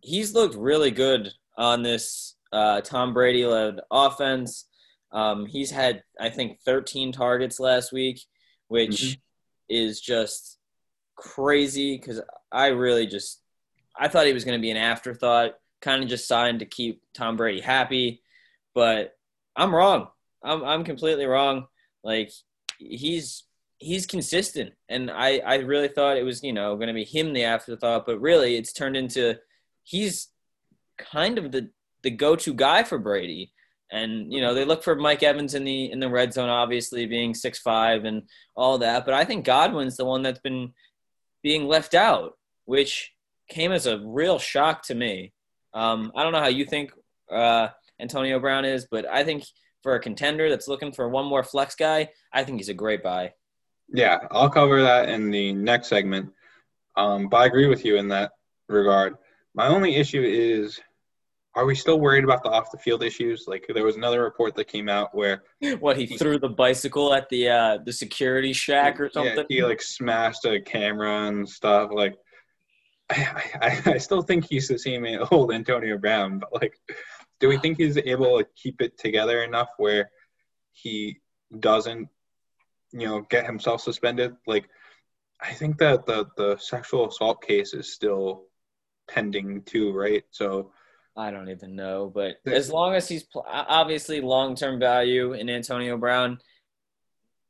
[0.00, 4.66] he's looked really good on this uh, Tom Brady led offense.
[5.12, 8.20] Um, he's had, I think, 13 targets last week,
[8.66, 9.20] which mm-hmm.
[9.68, 10.58] is just
[11.14, 13.40] crazy because I really just
[13.96, 17.02] I thought he was going to be an afterthought, kind of just signed to keep
[17.14, 18.20] Tom Brady happy,
[18.74, 19.16] but
[19.54, 20.08] I'm wrong.
[20.42, 21.66] I'm I'm completely wrong.
[22.02, 22.32] Like
[22.78, 23.44] he's
[23.78, 27.32] he's consistent, and I I really thought it was you know going to be him
[27.32, 29.38] the afterthought, but really it's turned into
[29.82, 30.28] he's
[30.98, 31.70] kind of the
[32.02, 33.52] the go to guy for Brady.
[33.92, 37.06] And you know they look for Mike Evans in the in the red zone, obviously
[37.06, 38.22] being six five and
[38.56, 39.04] all that.
[39.04, 40.72] But I think Godwin's the one that's been
[41.42, 42.32] being left out,
[42.64, 43.12] which
[43.48, 45.32] came as a real shock to me.
[45.74, 46.92] Um, I don't know how you think
[47.30, 47.68] uh,
[48.00, 49.44] Antonio Brown is, but I think
[49.84, 53.02] for a contender that's looking for one more flex guy, I think he's a great
[53.02, 53.34] buy.
[53.92, 56.32] Yeah, I'll cover that in the next segment.
[56.96, 58.32] Um, but I agree with you in that
[58.68, 59.16] regard.
[59.54, 60.80] My only issue is
[61.54, 63.44] are we still worried about the off the field issues?
[63.46, 65.44] Like there was another report that came out where
[65.80, 69.36] what he threw the bicycle at the uh, the security shack or something.
[69.50, 71.90] Yeah, he like smashed a camera and stuff.
[71.92, 72.16] Like
[73.10, 76.80] I, I, I still think he's the same old Antonio Brown, but like,
[77.44, 80.10] do we think he's able to keep it together enough where
[80.72, 81.18] he
[81.60, 82.08] doesn't,
[82.90, 84.34] you know, get himself suspended?
[84.46, 84.64] Like,
[85.42, 88.44] I think that the the sexual assault case is still
[89.10, 90.24] pending too, right?
[90.30, 90.72] So
[91.18, 95.98] I don't even know, but as long as he's obviously long term value in Antonio
[95.98, 96.38] Brown,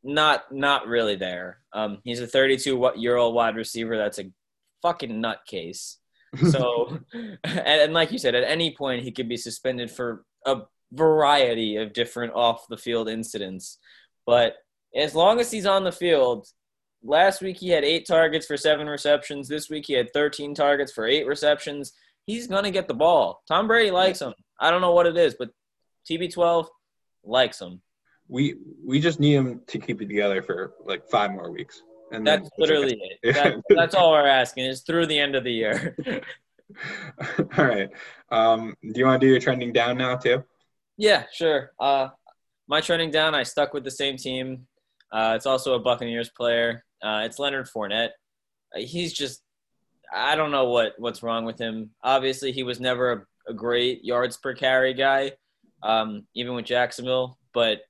[0.03, 1.59] not not really there.
[1.73, 3.97] Um, he's a 32 year old wide receiver.
[3.97, 4.33] That's a
[4.83, 5.99] fucking nutcase.
[6.51, 10.63] So, and, and like you said, at any point he could be suspended for a
[10.93, 13.79] variety of different off the field incidents.
[14.27, 14.57] But
[14.95, 16.47] as long as he's on the field,
[17.03, 19.49] last week he had eight targets for seven receptions.
[19.49, 21.93] This week he had 13 targets for eight receptions
[22.27, 23.43] he's gonna get the ball.
[23.49, 24.35] Tom Brady likes him.
[24.61, 25.51] I don't know what it is, but
[26.11, 26.67] TB12
[27.25, 27.81] likes him.
[28.29, 31.83] We we just need him to keep it together for like five more weeks.
[32.15, 33.35] And that's literally it.
[33.35, 35.97] That, that's all we're asking is through the end of the year.
[37.39, 37.91] all right.
[38.31, 40.45] Um, do you want to do your trending down now too?
[40.97, 41.73] Yeah, sure.
[41.79, 42.09] Uh,
[42.69, 44.67] my trending down, I stuck with the same team.
[45.13, 46.85] Uh, it's also a Buccaneers player.
[47.03, 48.11] Uh, it's Leonard Fournette.
[48.75, 49.43] Uh, he's just
[50.13, 51.91] I don't know what what's wrong with him.
[52.03, 55.33] Obviously, he was never a, a great yards per carry guy,
[55.83, 57.39] um, even with Jacksonville.
[57.53, 57.81] But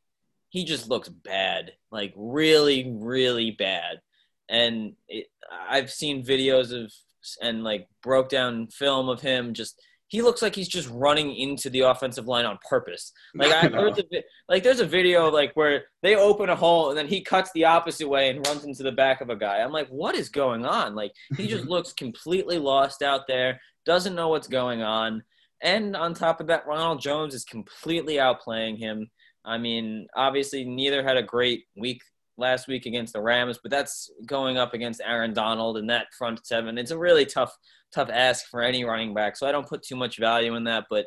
[0.48, 4.00] he just looks bad, like really, really bad.
[4.48, 5.26] And it,
[5.68, 6.92] I've seen videos of
[7.40, 11.70] and like broke down film of him just he looks like he's just running into
[11.70, 13.12] the offensive line on purpose.
[13.34, 16.98] Like I, there's a like there's a video like where they open a hole and
[16.98, 19.58] then he cuts the opposite way and runs into the back of a guy.
[19.58, 20.94] I'm like, what is going on?
[20.94, 25.24] Like he just looks completely lost out there, doesn't know what's going on.
[25.62, 29.10] And on top of that, Ronald Jones is completely outplaying him.
[29.44, 32.02] I mean, obviously neither had a great week
[32.36, 36.46] last week against the Rams, but that's going up against Aaron Donald and that front
[36.46, 36.78] seven.
[36.78, 37.56] It's a really tough
[37.92, 39.36] tough ask for any running back.
[39.36, 40.86] So I don't put too much value in that.
[40.90, 41.06] But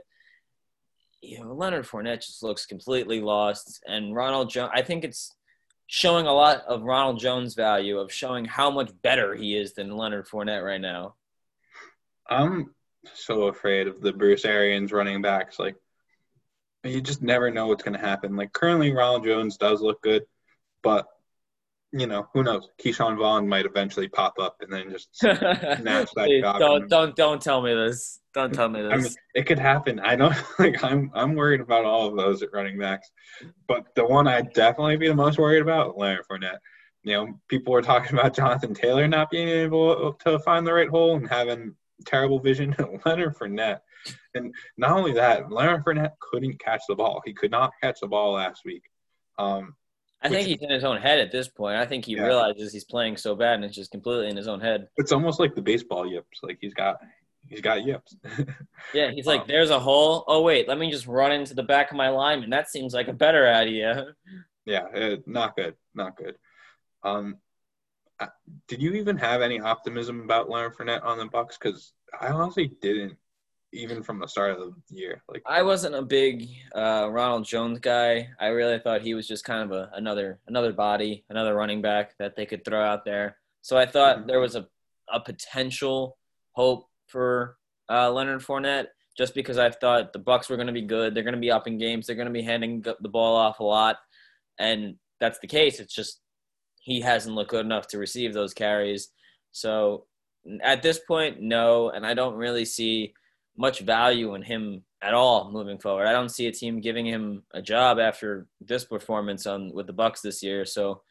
[1.22, 4.72] you know, Leonard Fournette just looks completely lost, and Ronald Jones.
[4.74, 5.36] I think it's
[5.88, 9.96] showing a lot of Ronald Jones' value of showing how much better he is than
[9.96, 11.16] Leonard Fournette right now.
[12.30, 12.76] I'm
[13.14, 15.60] so afraid of the Bruce Arians running backs.
[15.60, 15.76] Like,
[16.84, 18.36] you just never know what's going to happen.
[18.36, 20.24] Like, currently, Ronald Jones does look good,
[20.84, 21.08] but
[22.00, 22.70] you know, who knows?
[22.82, 26.60] Ke'Shawn Vaughn might eventually pop up and then just snatch that job.
[26.60, 28.20] Don't don't don't tell me this.
[28.34, 28.94] Don't tell me this.
[28.94, 30.00] I mean, it could happen.
[30.00, 30.84] I don't like.
[30.84, 33.10] I'm I'm worried about all of those at running backs,
[33.68, 36.60] but the one I'd definitely be the most worried about, Leonard Fournette.
[37.04, 40.90] You know, people were talking about Jonathan Taylor not being able to find the right
[40.90, 42.76] hole and having terrible vision.
[43.06, 43.80] Leonard Fournette,
[44.36, 47.22] and not only that, Leonard Fournette couldn't catch the ball.
[47.26, 48.84] He could not catch the ball last week.
[49.40, 49.76] Um,
[50.22, 51.78] I think he's in his own head at this point.
[51.78, 52.24] I think he yeah.
[52.26, 54.88] realizes he's playing so bad and it's just completely in his own head.
[54.98, 56.40] It's almost like the baseball yips.
[56.42, 56.98] Like he's got
[57.48, 58.16] he's got yips.
[58.94, 60.24] yeah, he's like, there's a hole.
[60.28, 62.50] Oh wait, let me just run into the back of my lineman.
[62.50, 64.08] That seems like a better idea.
[64.66, 66.36] Yeah, it, not good, not good.
[67.04, 67.38] Um,
[68.68, 71.60] did you even have any optimism about Leonard Fournette on the Bucs?
[71.62, 73.18] Because I honestly didn't
[73.74, 75.22] even from the start of the year.
[75.28, 78.30] Like I wasn't a big uh, Ronald Jones guy.
[78.40, 82.18] I really thought he was just kind of a, another another body, another running back
[82.20, 83.38] that they could throw out there.
[83.62, 84.28] So I thought mm-hmm.
[84.28, 84.68] there was a
[85.12, 86.18] a potential
[86.52, 87.58] hope for
[87.90, 91.14] uh, Leonard Fournette, just because I thought the Bucs were going to be good.
[91.14, 92.08] They're going to be up in games.
[92.08, 93.98] They're going to be handing the ball off a lot,
[94.60, 95.80] and that's the case.
[95.80, 96.20] It's just
[96.80, 99.10] he hasn't looked good enough to receive those carries.
[99.52, 100.06] So
[100.62, 103.14] at this point, no, and I don't really see
[103.58, 106.08] much value in him at all moving forward.
[106.08, 109.94] I don't see a team giving him a job after this performance on with the
[109.94, 110.66] Bucs this year.
[110.66, 111.02] So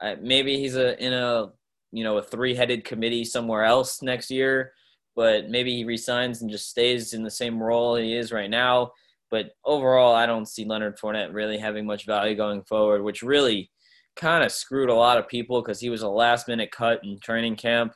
[0.00, 1.52] uh, maybe he's a in a
[1.92, 4.72] you know a three-headed committee somewhere else next year,
[5.14, 8.92] but maybe he resigns and just stays in the same role he is right now.
[9.30, 13.70] But overall, I don't see Leonard Fournette really having much value going forward, which really
[14.14, 17.56] kind of screwed a lot of people because he was a last-minute cut in training
[17.56, 17.92] camp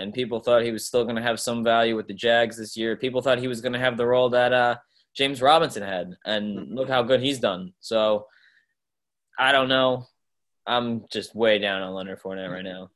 [0.00, 2.76] and people thought he was still going to have some value with the Jags this
[2.76, 2.96] year.
[2.96, 4.76] People thought he was going to have the role that uh,
[5.14, 7.72] James Robinson had, and look how good he's done.
[7.80, 8.26] So
[9.38, 10.06] I don't know.
[10.66, 12.90] I'm just way down on Leonard Fournette right now.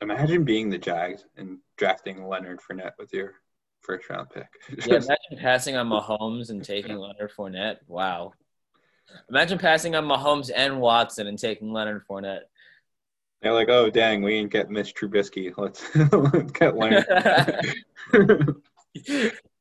[0.00, 3.34] Imagine being the Jags and drafting Leonard Fournette with your
[3.82, 4.48] first round pick.
[4.86, 7.76] yeah, imagine passing on Mahomes and taking Leonard Fournette.
[7.86, 8.32] Wow.
[9.28, 12.42] Imagine passing on Mahomes and Watson and taking Leonard Fournette.
[13.42, 15.52] They're like, oh dang, we ain't get Mitch Trubisky.
[15.56, 17.04] Let's, let's get Leonard.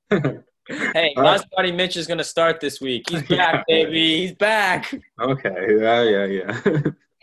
[0.67, 3.09] hey, Last Buddy Mitch is gonna start this week.
[3.09, 3.85] He's back, yeah.
[3.85, 4.17] baby.
[4.21, 4.93] He's back.
[5.19, 5.77] Okay.
[5.79, 6.25] Yeah, yeah,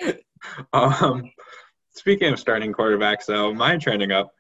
[0.01, 0.13] yeah.
[0.73, 1.31] um,
[1.93, 4.33] speaking of starting quarterbacks, though, mine trending up.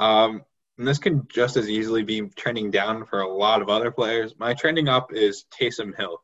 [0.00, 0.42] Um,
[0.76, 4.34] and this can just as easily be trending down for a lot of other players.
[4.38, 6.20] My trending up is Taysom Hill.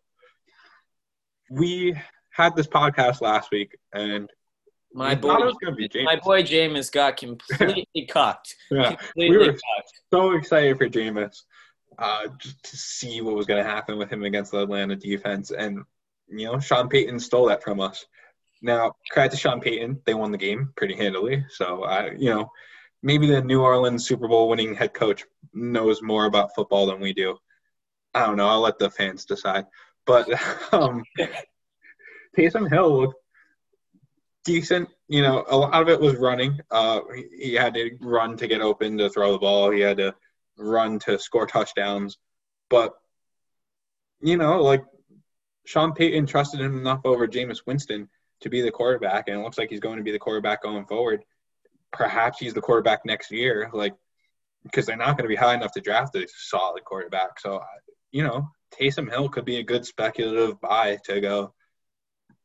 [1.51, 1.95] We
[2.31, 4.29] had this podcast last week, and
[4.97, 5.39] my boy,
[6.05, 8.57] my boy Jameis got completely cocked.
[8.71, 9.93] Yeah, completely we were cocked.
[10.13, 11.43] so excited for Jameis,
[11.99, 15.51] uh, just to see what was going to happen with him against the Atlanta defense,
[15.51, 15.85] and
[16.29, 18.07] you know, Sean Payton stole that from us.
[18.63, 21.45] Now, credit to Sean Payton, they won the game pretty handily.
[21.51, 22.51] So, I, you know,
[23.03, 27.13] maybe the New Orleans Super Bowl winning head coach knows more about football than we
[27.13, 27.37] do.
[28.15, 28.49] I don't know.
[28.49, 29.67] I'll let the fans decide.
[30.07, 30.29] But
[30.73, 31.05] um,
[32.37, 33.23] Taysom Hill looked
[34.47, 34.89] decent.
[35.09, 36.59] You know, a lot of it was running.
[36.71, 37.01] Uh,
[37.39, 39.71] he had to run to get open to throw the ball.
[39.71, 40.15] He had to
[40.57, 42.17] run to score touchdowns.
[42.71, 42.95] But
[44.23, 44.85] you know, like
[45.67, 48.09] Sean Payton trusted him enough over Jameis Winston
[48.41, 50.87] to be the quarterback, and it looks like he's going to be the quarterback going
[50.87, 51.23] forward.
[51.93, 53.95] Perhaps he's the quarterback next year, like
[54.63, 57.39] because they're not going to be high enough to draft a solid quarterback.
[57.39, 57.63] So,
[58.11, 61.55] you know, Taysom Hill could be a good speculative buy to go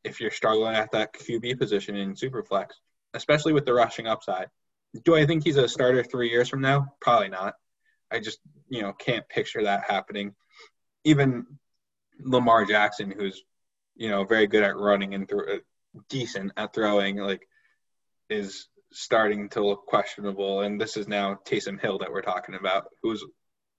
[0.03, 2.67] if you're struggling at that QB position in Superflex,
[3.13, 4.47] especially with the rushing upside.
[5.05, 6.93] Do I think he's a starter three years from now?
[6.99, 7.53] Probably not.
[8.11, 10.33] I just, you know, can't picture that happening.
[11.05, 11.45] Even
[12.19, 13.43] Lamar Jackson, who's,
[13.95, 15.61] you know, very good at running and th-
[16.09, 17.47] decent at throwing, like,
[18.29, 20.61] is starting to look questionable.
[20.61, 23.23] And this is now Taysom Hill that we're talking about, who's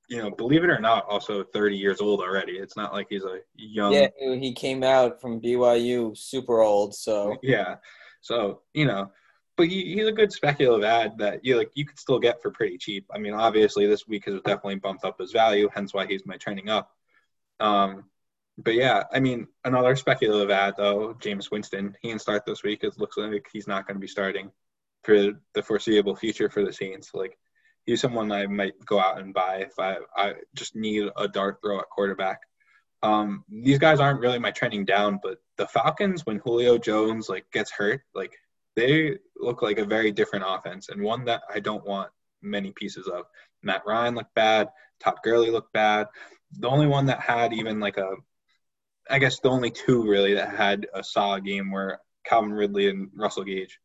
[0.09, 2.53] you know, believe it or not, also 30 years old already.
[2.53, 3.93] It's not like he's a young.
[3.93, 7.37] Yeah, he came out from BYU super old, so.
[7.43, 7.77] Yeah,
[8.21, 9.11] so you know,
[9.57, 12.51] but he, he's a good speculative ad that you like you could still get for
[12.51, 13.07] pretty cheap.
[13.15, 16.37] I mean, obviously this week has definitely bumped up his value, hence why he's my
[16.37, 16.91] trending up.
[17.61, 18.05] Um,
[18.59, 22.85] but yeah, I mean, another speculative ad though, Jameis Winston, he can start this week.
[22.85, 24.51] It looks like he's not going to be starting
[25.05, 27.11] for the foreseeable future for the Saints.
[27.15, 27.39] Like
[27.87, 31.59] he's someone I might go out and buy if I, I just need a dart
[31.63, 32.41] throw at quarterback.
[33.03, 37.51] Um, these guys aren't really my trending down, but the Falcons, when Julio Jones like
[37.53, 38.33] gets hurt, like
[38.77, 43.09] they look like a very different offense and one that I don't want many pieces
[43.09, 43.27] of.
[43.63, 44.69] Matt Ryan looked bad.
[45.01, 46.07] Todd Gurley looked bad.
[46.53, 48.15] The only one that had even like a,
[49.11, 53.11] I guess the only two really that had a solid game were Calvin Ridley and
[53.15, 53.79] Russell Gage.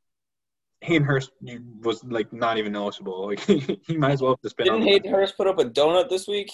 [0.81, 1.31] Hayden Hurst
[1.81, 3.27] was like not even noticeable.
[3.27, 3.39] Like
[3.87, 4.67] he might as well have just been.
[4.67, 6.51] Didn't Hayden Hurst put up a donut this week?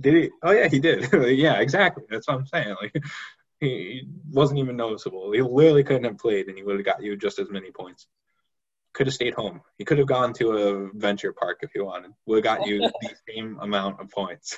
[0.00, 0.30] Did he?
[0.42, 1.08] Oh yeah, he did.
[1.38, 2.04] yeah, exactly.
[2.10, 2.76] That's what I'm saying.
[2.80, 2.94] Like
[3.60, 5.32] he wasn't even noticeable.
[5.32, 8.06] He literally couldn't have played, and he would have got you just as many points.
[8.92, 9.62] Could have stayed home.
[9.78, 12.10] He could have gone to a venture park if he wanted.
[12.26, 14.54] Would have got you the same amount of points.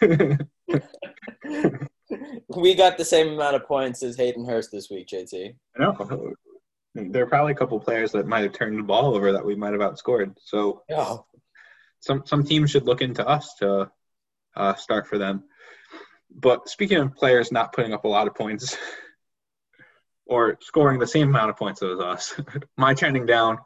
[2.49, 5.55] we got the same amount of points as Hayden Hurst this week, JT.
[5.77, 6.35] I know
[6.95, 9.55] there are probably a couple players that might have turned the ball over that we
[9.55, 10.35] might have outscored.
[10.43, 11.17] So yeah.
[12.01, 13.91] some some teams should look into us to
[14.57, 15.45] uh, start for them.
[16.31, 18.77] But speaking of players not putting up a lot of points
[20.27, 22.41] or scoring the same amount of points as us,
[22.77, 23.59] my trending down,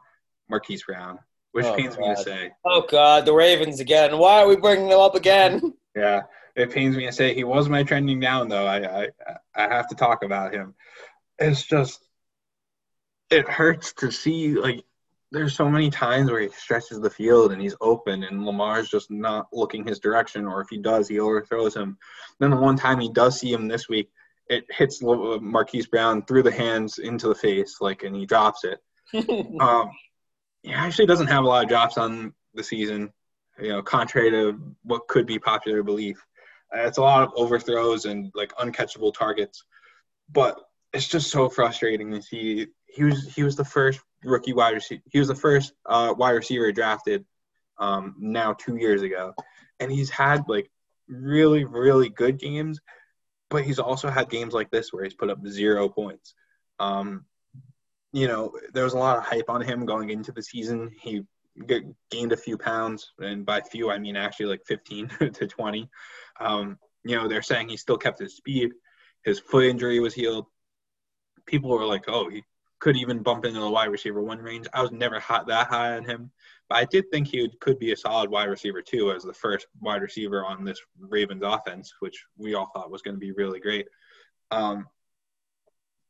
[0.49, 1.19] Marquise Brown,
[1.51, 2.09] which oh, pains God.
[2.09, 2.51] me to say.
[2.65, 4.17] Oh God, the Ravens again!
[4.17, 5.73] Why are we bringing them up again?
[5.95, 6.21] Yeah,
[6.55, 8.65] it pains me to say he was my trending down though.
[8.65, 9.07] I I,
[9.55, 10.75] I have to talk about him.
[11.39, 12.07] It's just
[13.29, 14.83] it hurts to see like
[15.31, 19.11] there's so many times where he stretches the field and he's open and Lamar's just
[19.11, 21.97] not looking his direction, or if he does, he overthrows him.
[22.39, 24.09] Then the one time he does see him this week,
[24.47, 28.79] it hits Marquise Brown through the hands into the face, like, and he drops it.
[29.61, 29.91] um,
[30.63, 33.13] he actually doesn't have a lot of drops on the season,
[33.61, 36.25] you know, contrary to what could be popular belief.
[36.75, 39.63] Uh, it's a lot of overthrows and like uncatchable targets,
[40.31, 40.59] but
[40.91, 45.01] it's just so frustrating to see he was he was the first rookie wide receiver.
[45.11, 47.25] He was the first uh, wide receiver drafted
[47.77, 49.33] um, now two years ago,
[49.79, 50.69] and he's had like
[51.07, 52.79] really really good games,
[53.49, 56.33] but he's also had games like this where he's put up zero points.
[56.79, 57.25] Um,
[58.11, 60.91] you know, there was a lot of hype on him going into the season.
[60.99, 61.21] He
[62.09, 65.89] gained a few pounds, and by few I mean actually like 15 to 20.
[66.39, 68.71] Um, you know, they're saying he still kept his speed.
[69.23, 70.45] His foot injury was healed.
[71.45, 72.43] People were like, oh, he
[72.79, 74.67] could even bump into the wide receiver one range.
[74.73, 76.31] I was never hot, that high on him,
[76.69, 79.33] but I did think he would, could be a solid wide receiver too, as the
[79.33, 83.31] first wide receiver on this Ravens offense, which we all thought was going to be
[83.31, 83.87] really great.
[84.51, 84.87] Um,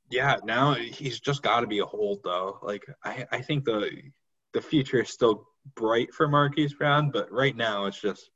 [0.09, 2.59] yeah, now he's just got to be a hold though.
[2.61, 3.89] Like I, I think the
[4.53, 8.32] the future is still bright for Marquise Brown, but right now it's just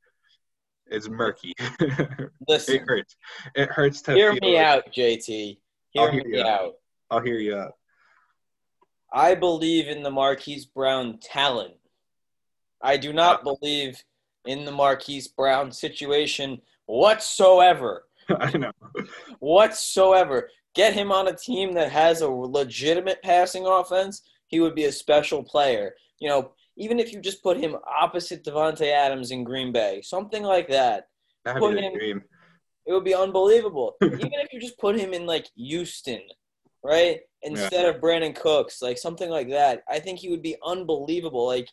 [0.86, 1.54] it's murky.
[2.48, 3.16] Listen, it hurts.
[3.54, 5.58] It hurts to hear me like, out, JT.
[5.90, 6.46] Hear, hear me you out.
[6.46, 6.72] out.
[7.10, 7.72] I'll hear you out.
[9.14, 11.74] I believe in the Marquise Brown talent.
[12.82, 14.02] I do not believe
[14.44, 18.06] in the Marquise Brown situation whatsoever.
[18.40, 18.72] I know.
[19.38, 20.50] Whatsoever.
[20.74, 24.92] Get him on a team that has a legitimate passing offense, he would be a
[24.92, 25.94] special player.
[26.18, 30.42] You know, even if you just put him opposite Davante Adams in Green Bay, something
[30.42, 31.06] like that.
[31.44, 32.22] That'd Put be him- dream.
[32.86, 33.94] It would be unbelievable.
[34.02, 36.20] Even if you just put him in like Houston,
[36.84, 37.20] right?
[37.42, 39.82] Instead of Brandin Cooks, like something like that.
[39.88, 41.46] I think he would be unbelievable.
[41.46, 41.68] Like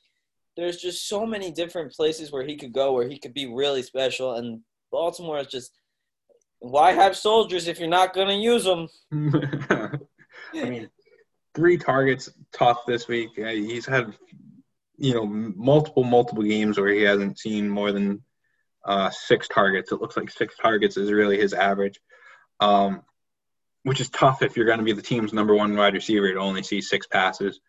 [0.58, 3.84] there's just so many different places where he could go where he could be really
[3.84, 5.72] special and Baltimore is just
[6.60, 8.88] why have soldiers if you're not going to use them?
[10.54, 10.90] I mean,
[11.56, 13.30] three targets tough this week.
[13.40, 14.16] Uh, He's had,
[14.98, 18.22] you know, multiple, multiple games where he hasn't seen more than
[18.86, 19.92] uh, six targets.
[19.92, 22.00] It looks like six targets is really his average,
[22.60, 23.02] um,
[23.84, 26.40] which is tough if you're going to be the team's number one wide receiver to
[26.40, 27.60] only see six passes.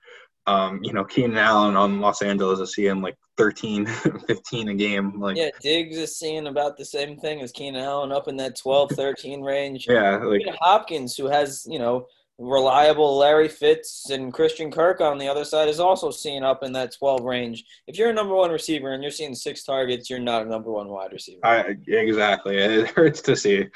[0.46, 3.86] Um, you know, Keenan Allen on Los Angeles is seeing like 13,
[4.26, 5.20] 15 a game.
[5.20, 8.56] Like, Yeah, Diggs is seeing about the same thing as Keenan Allen up in that
[8.56, 9.86] 12, 13 range.
[9.88, 12.06] yeah, like Hopkins, who has, you know,
[12.38, 16.72] reliable Larry Fitz and Christian Kirk on the other side, is also seeing up in
[16.72, 17.64] that 12 range.
[17.86, 20.72] If you're a number one receiver and you're seeing six targets, you're not a number
[20.72, 21.40] one wide receiver.
[21.44, 22.56] I exactly.
[22.56, 23.68] It hurts to see.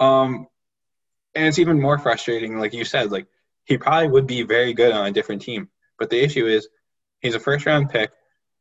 [0.00, 0.46] Um,
[1.36, 3.26] and it's even more frustrating, like you said, like
[3.64, 5.68] he probably would be very good on a different team.
[5.98, 6.68] But the issue is
[7.20, 8.10] he's a first round pick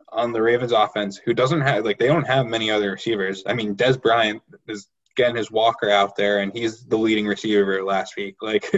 [0.10, 3.44] on the Ravens offense who doesn't have like they don't have many other receivers.
[3.46, 7.84] I mean, Dez Bryant is getting his walker out there and he's the leading receiver
[7.84, 8.36] last week.
[8.42, 8.70] Like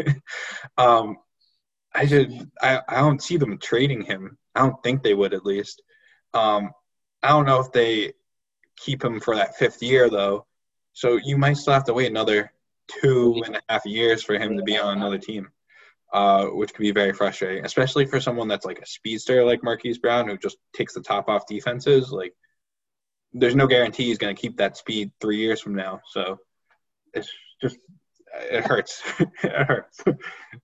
[0.78, 1.18] um
[1.94, 4.38] I should I, I don't see them trading him.
[4.54, 5.82] I don't think they would at least.
[6.34, 6.72] Um
[7.24, 8.14] I don't know if they
[8.78, 10.46] keep him for that fifth year though.
[10.94, 12.52] So you might still have to wait another
[12.88, 15.50] two and a half years for him to be on another team,
[16.14, 19.98] uh, which could be very frustrating, especially for someone that's like a speedster like Marquise
[19.98, 22.12] Brown who just takes the top off defenses.
[22.12, 22.34] Like,
[23.34, 26.02] there's no guarantee he's going to keep that speed three years from now.
[26.12, 26.40] So
[27.14, 27.30] it's
[27.62, 27.78] just
[28.34, 29.04] it hurts.
[29.20, 30.04] it hurts.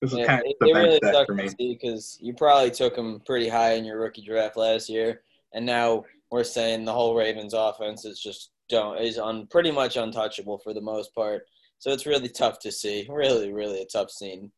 [0.00, 1.48] This is Yeah, kind of it, it really sucks for me.
[1.58, 5.22] because you probably took him pretty high in your rookie draft last year,
[5.52, 9.96] and now we're saying the whole Ravens offense is just don't is on pretty much
[9.96, 11.46] untouchable for the most part.
[11.84, 13.06] So it's really tough to see.
[13.10, 14.50] Really, really a tough scene.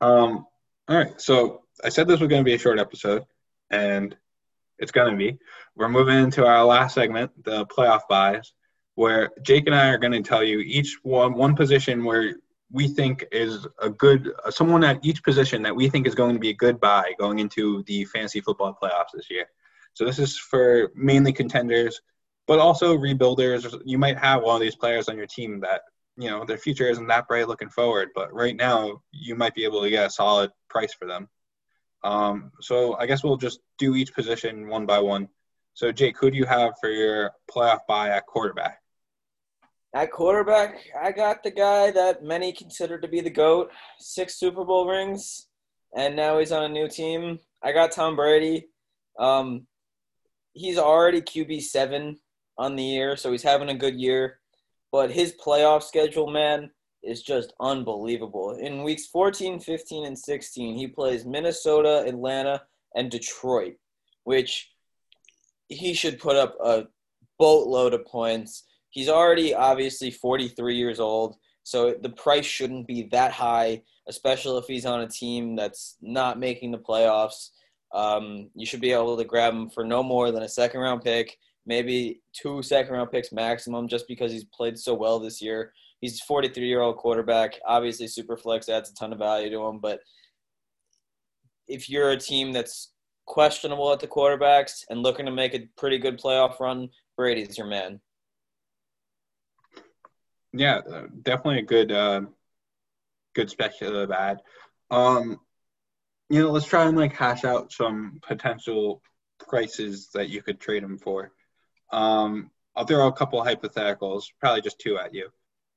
[0.00, 0.44] Um,
[0.88, 1.12] all right.
[1.20, 3.22] So I said this was going to be a short episode,
[3.70, 4.16] and
[4.80, 5.38] it's going to be.
[5.76, 8.54] We're moving into our last segment, the playoff buys,
[8.96, 12.34] where Jake and I are going to tell you each one one position where
[12.72, 16.40] we think is a good someone at each position that we think is going to
[16.40, 19.46] be a good buy going into the fantasy football playoffs this year.
[19.94, 22.00] So this is for mainly contenders,
[22.48, 23.80] but also rebuilders.
[23.84, 25.82] You might have one of these players on your team that
[26.18, 29.64] you know their future isn't that bright looking forward, but right now you might be
[29.64, 31.28] able to get a solid price for them.
[32.04, 35.28] Um, so I guess we'll just do each position one by one.
[35.74, 38.80] So Jake, who do you have for your playoff buy at quarterback?
[39.94, 44.64] At quarterback, I got the guy that many consider to be the GOAT, six Super
[44.64, 45.46] Bowl rings,
[45.96, 47.38] and now he's on a new team.
[47.62, 48.68] I got Tom Brady.
[49.18, 49.66] Um,
[50.52, 52.18] he's already QB seven
[52.58, 54.37] on the year, so he's having a good year.
[54.90, 56.70] But his playoff schedule, man,
[57.02, 58.56] is just unbelievable.
[58.56, 62.62] In weeks 14, 15, and 16, he plays Minnesota, Atlanta,
[62.94, 63.74] and Detroit,
[64.24, 64.70] which
[65.68, 66.86] he should put up a
[67.38, 68.64] boatload of points.
[68.90, 74.66] He's already obviously 43 years old, so the price shouldn't be that high, especially if
[74.66, 77.50] he's on a team that's not making the playoffs.
[77.92, 81.02] Um, you should be able to grab him for no more than a second round
[81.02, 85.72] pick, maybe two second round picks maximum, just because he's played so well this year.
[86.00, 87.58] He's a 43 year old quarterback.
[87.66, 90.00] Obviously, Superflex adds a ton of value to him, but
[91.66, 92.92] if you're a team that's
[93.26, 97.66] questionable at the quarterbacks and looking to make a pretty good playoff run, Brady's your
[97.66, 98.00] man.
[100.52, 102.22] Yeah, uh, definitely a good, uh,
[103.34, 104.40] good speculative ad.
[104.90, 105.38] Um,
[106.30, 109.02] you know, let's try and like hash out some potential
[109.46, 111.32] prices that you could trade him for.
[111.90, 115.30] Um, I'll throw a couple hypotheticals, probably just two at you.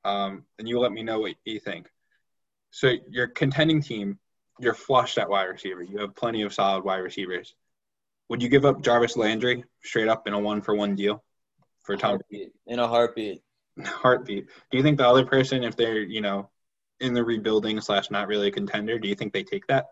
[0.03, 1.87] um, and you let me know what you think.
[2.71, 4.19] So your contending team,
[4.59, 5.83] you're flushed at wide receiver.
[5.83, 7.53] You have plenty of solid wide receivers.
[8.29, 11.23] Would you give up Jarvis Landry straight up in a one for one deal
[11.83, 12.11] for Tom?
[12.11, 12.51] Heartbeat.
[12.67, 13.41] In a heartbeat.
[13.83, 14.47] Heartbeat.
[14.69, 16.49] Do you think the other person, if they're you know
[16.99, 19.87] in the rebuilding slash not really a contender, do you think they take that?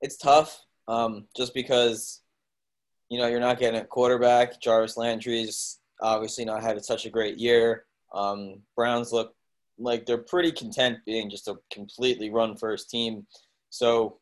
[0.00, 2.20] It's tough, um, just because
[3.08, 4.60] you know you're not getting a quarterback.
[4.60, 7.84] Jarvis Landry's obviously not had such a great year.
[8.14, 9.34] Um, Browns look
[9.78, 13.26] like they're pretty content being just a completely run first team.
[13.70, 14.18] So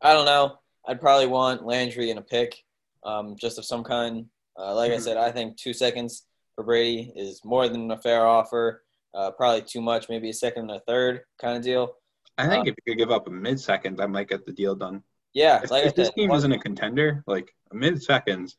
[0.00, 0.58] I don't know.
[0.86, 2.56] I'd probably want Landry in a pick,
[3.04, 4.26] um, just of some kind.
[4.58, 5.04] Uh, like I mm-hmm.
[5.04, 8.82] said, I think two seconds for Brady is more than a fair offer.
[9.14, 11.94] Uh, probably too much, maybe a second and a third kind of deal.
[12.38, 14.52] I think um, if you could give up a mid second, that might get the
[14.52, 15.02] deal done.
[15.34, 18.56] Yeah, if, like if this team isn't a contender, like a mid seconds,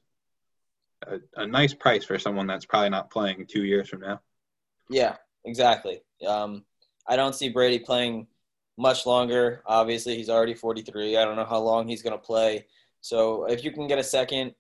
[1.08, 4.22] a, a, nice price for someone that's probably not playing two years from now.
[4.90, 6.02] Yeah, exactly.
[6.28, 6.64] Um,
[7.08, 8.28] I don't see Brady playing
[8.78, 9.62] much longer.
[9.66, 11.18] Obviously, he's already 43.
[11.18, 12.66] I don't know how long he's going to play.
[13.02, 14.54] So if you can get a second,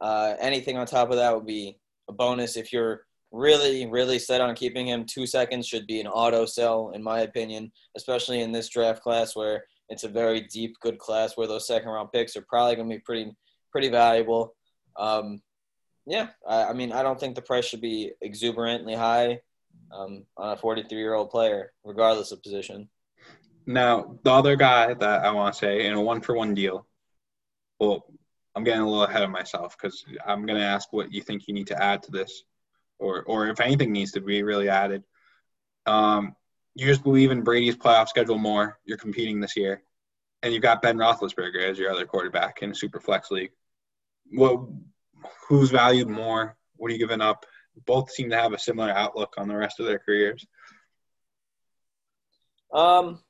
[0.00, 2.56] uh, anything on top of that would be a bonus.
[2.56, 6.90] If you're really, really set on keeping him, two seconds should be an auto sell,
[6.94, 11.36] in my opinion, especially in this draft class where it's a very deep, good class
[11.36, 13.32] where those second round picks are probably going to be pretty,
[13.70, 14.54] pretty valuable.
[14.96, 15.42] Um,
[16.06, 19.40] yeah, I, I, mean, I don't think the price should be exuberantly high
[19.92, 22.88] um, on a 43 year old player, regardless of position.
[23.66, 26.86] Now, the other guy that I want to say in a one for one deal,
[27.80, 28.06] well,
[28.54, 31.48] I'm getting a little ahead of myself because I'm going to ask what you think
[31.48, 32.44] you need to add to this,
[32.98, 35.02] or or if anything needs to be really added.
[35.86, 36.36] Um,
[36.74, 38.78] you just believe in Brady's playoff schedule more.
[38.84, 39.82] You're competing this year,
[40.42, 43.52] and you've got Ben Roethlisberger as your other quarterback in a super flex league.
[44.32, 44.60] What
[45.48, 46.56] who's valued more?
[46.76, 47.46] What are you giving up?
[47.86, 50.46] Both seem to have a similar outlook on the rest of their careers.
[52.72, 53.20] Um,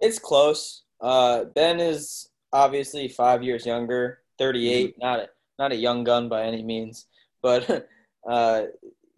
[0.00, 0.82] it's close.
[1.00, 4.90] Uh, ben is obviously five years younger, 38.
[4.90, 5.00] Mm-hmm.
[5.00, 7.06] Not a, not a young gun by any means,
[7.42, 7.88] but
[8.28, 8.62] uh,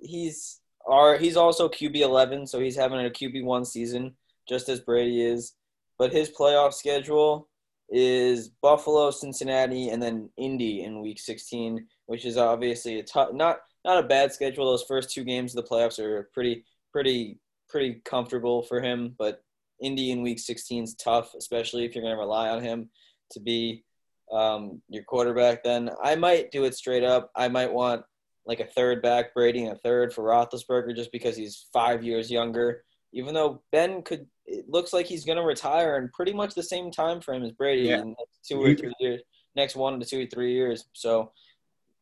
[0.01, 4.15] he's our he's also QB 11, so he's having a QB one season
[4.49, 5.55] just as Brady is.
[5.99, 7.49] But his playoff schedule
[7.91, 13.59] is Buffalo, Cincinnati, and then Indy in Week 16, which is obviously a tough, not
[13.85, 14.67] not a bad schedule.
[14.67, 19.43] Those first two games of the playoffs are pretty pretty pretty comfortable for him, but
[19.81, 22.91] Indy in Week 16 is tough, especially if you're going to rely on him
[23.33, 23.85] to be
[24.33, 25.63] um, your quarterback.
[25.63, 27.31] Then I might do it straight up.
[27.37, 28.03] I might want
[28.49, 32.31] like a third back Brady and a third for Roethlisberger just because he's five years
[32.31, 32.83] younger.
[33.13, 36.63] Even though Ben could it looks like he's going to retire in pretty much the
[36.63, 38.01] same time frame as Brady yeah.
[38.01, 39.21] in two or three years,
[39.55, 40.87] next one to two or three years.
[40.95, 41.33] So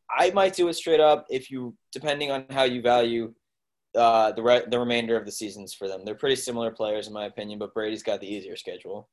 [0.09, 3.33] I might do it straight up if you, depending on how you value
[3.95, 6.05] uh, the re- the remainder of the seasons for them.
[6.05, 9.09] They're pretty similar players in my opinion, but Brady's got the easier schedule.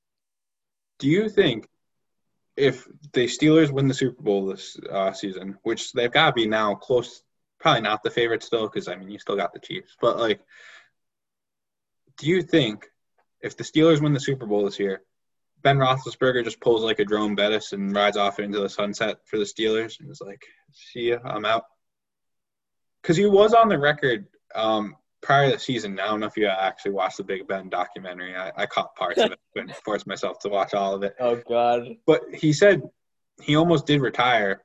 [1.01, 1.66] Do you think
[2.57, 6.47] if the Steelers win the Super Bowl this uh, season, which they've got to be
[6.47, 7.23] now close,
[7.59, 10.41] probably not the favorite still, because I mean you still got the Chiefs, but like,
[12.19, 12.87] do you think
[13.41, 15.03] if the Steelers win the Super Bowl this year,
[15.63, 19.39] Ben Roethlisberger just pulls like a Jerome Bettis and rides off into the sunset for
[19.39, 21.65] the Steelers and is like, "See ya, I'm out."
[23.03, 25.99] Because he was on the record um, prior to the season.
[25.99, 28.37] I don't know if you actually watched the Big Ben documentary.
[28.37, 31.16] I, I caught parts of it, couldn't force myself to watch all of it.
[31.18, 31.97] Oh God!
[32.07, 32.83] But he said
[33.43, 34.62] he almost did retire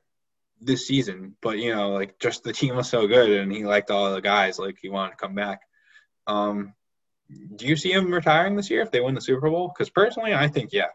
[0.60, 3.90] this season, but you know, like just the team was so good and he liked
[3.90, 5.62] all the guys, like he wanted to come back.
[6.26, 6.74] Um,
[7.56, 9.72] do you see him retiring this year if they win the Super Bowl?
[9.74, 10.88] Because personally, I think yeah.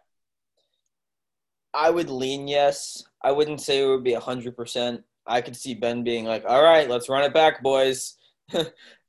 [1.73, 3.03] I would lean yes.
[3.21, 5.03] I wouldn't say it would be hundred percent.
[5.27, 8.15] I could see Ben being like, "All right, let's run it back, boys."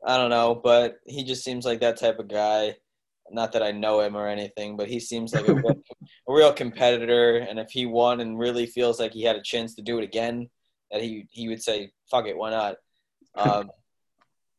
[0.07, 2.76] I don't know, but he just seems like that type of guy.
[3.30, 5.82] Not that I know him or anything, but he seems like a, real,
[6.28, 7.39] a real competitor.
[7.39, 10.05] And if he won and really feels like he had a chance to do it
[10.05, 10.49] again,
[10.93, 12.76] that he he would say, "Fuck it, why not?"
[13.37, 13.70] Um,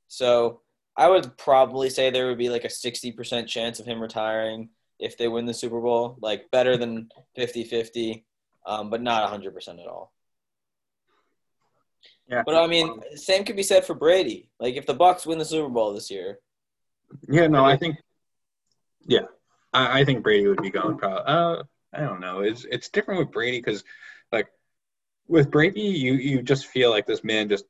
[0.08, 0.62] so
[0.96, 4.70] I would probably say there would be like a 60% chance of him retiring
[5.00, 8.26] if they win the Super Bowl, like better than 50 50,
[8.66, 10.12] um, but not 100% at all.
[12.30, 12.44] Yeah.
[12.46, 14.50] But I mean, same could be said for Brady.
[14.60, 16.40] Like if the Bucs win the Super Bowl this year.
[17.30, 17.98] Yeah, no, I think.
[19.06, 19.28] Yeah,
[19.74, 20.98] I, I think Brady would be gone.
[20.98, 21.24] Probably.
[21.26, 21.64] Uh,
[21.94, 22.42] I don't know.
[22.42, 23.86] It's it's different with Brady because,
[24.32, 24.48] like,
[25.28, 27.64] with Brady, you you just feel like this man just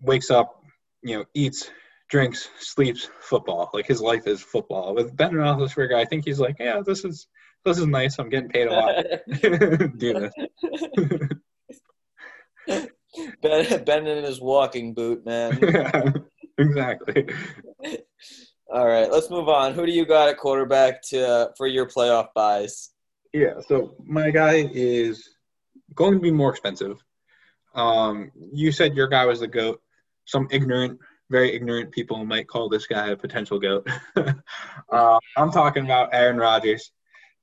[0.00, 0.64] wakes up,
[1.02, 1.70] you know, eats,
[2.08, 3.70] drinks, sleeps football.
[3.72, 4.94] Like his life is football.
[4.94, 7.28] With Ben Roethlisberger, I think he's like, yeah, this is
[7.64, 8.18] this is nice.
[8.18, 9.04] I'm getting paid a lot.
[9.98, 10.30] Do
[12.66, 12.88] this.
[13.42, 15.58] ben, ben in his walking boot, man.
[16.58, 17.26] exactly.
[18.72, 19.74] All right, let's move on.
[19.74, 22.90] Who do you got at quarterback to uh, for your playoff buys?
[23.32, 25.28] Yeah, so my guy is
[25.94, 27.02] going to be more expensive.
[27.74, 29.80] Um, you said your guy was the goat.
[30.24, 30.98] Some ignorant,
[31.30, 33.88] very ignorant people might call this guy a potential goat.
[34.92, 36.92] uh, I'm talking about Aaron Rodgers.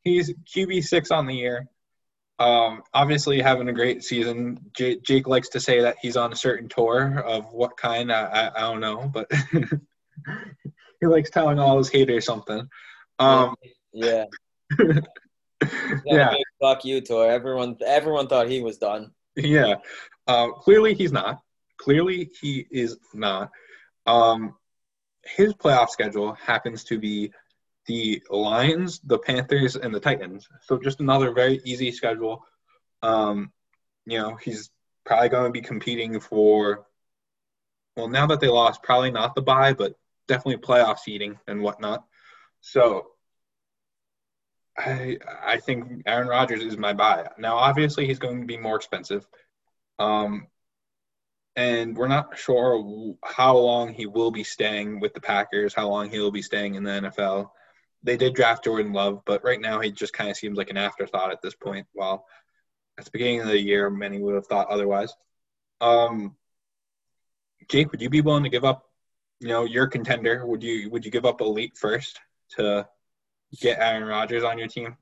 [0.03, 1.68] He's QB six on the year.
[2.39, 4.59] Um, obviously, having a great season.
[4.75, 8.11] J- Jake likes to say that he's on a certain tour of what kind.
[8.11, 9.31] I, I, I don't know, but
[11.01, 12.69] he likes telling all his haters something.
[13.19, 13.55] Um,
[13.91, 14.25] yeah.
[16.05, 16.33] yeah.
[16.61, 17.29] Fuck you, tour.
[17.29, 19.11] Everyone, everyone thought he was done.
[19.35, 19.75] Yeah.
[20.27, 21.41] Uh, clearly, he's not.
[21.77, 23.51] Clearly, he is not.
[24.05, 24.55] Um,
[25.25, 27.31] his playoff schedule happens to be
[27.88, 30.47] the Lions, the Panthers, and the Titans.
[30.61, 32.45] So just another very easy schedule.
[33.01, 33.51] Um,
[34.05, 34.69] you know, he's
[35.05, 36.85] probably going to be competing for.
[37.95, 39.95] Well, now that they lost, probably not the bye, but
[40.27, 42.05] definitely playoff seeding and whatnot.
[42.61, 43.07] So
[44.77, 47.27] I I think Aaron Rodgers is my buy.
[47.38, 49.27] Now, obviously, he's going to be more expensive,
[49.97, 50.47] um,
[51.55, 56.09] and we're not sure how long he will be staying with the Packers, how long
[56.09, 57.49] he will be staying in the NFL.
[58.08, 60.78] They did draft Jordan Love, but right now he just kind of seems like an
[60.78, 61.86] afterthought at this point.
[61.93, 62.26] While
[62.97, 65.14] at the beginning of the year, many would have thought otherwise.
[65.80, 66.36] Um,
[67.70, 68.88] Jake, would you be willing to give up
[69.39, 72.20] you know, your contender, would you would you give up elite first
[72.58, 72.88] to
[73.60, 74.95] get Aaron Rodgers on your team?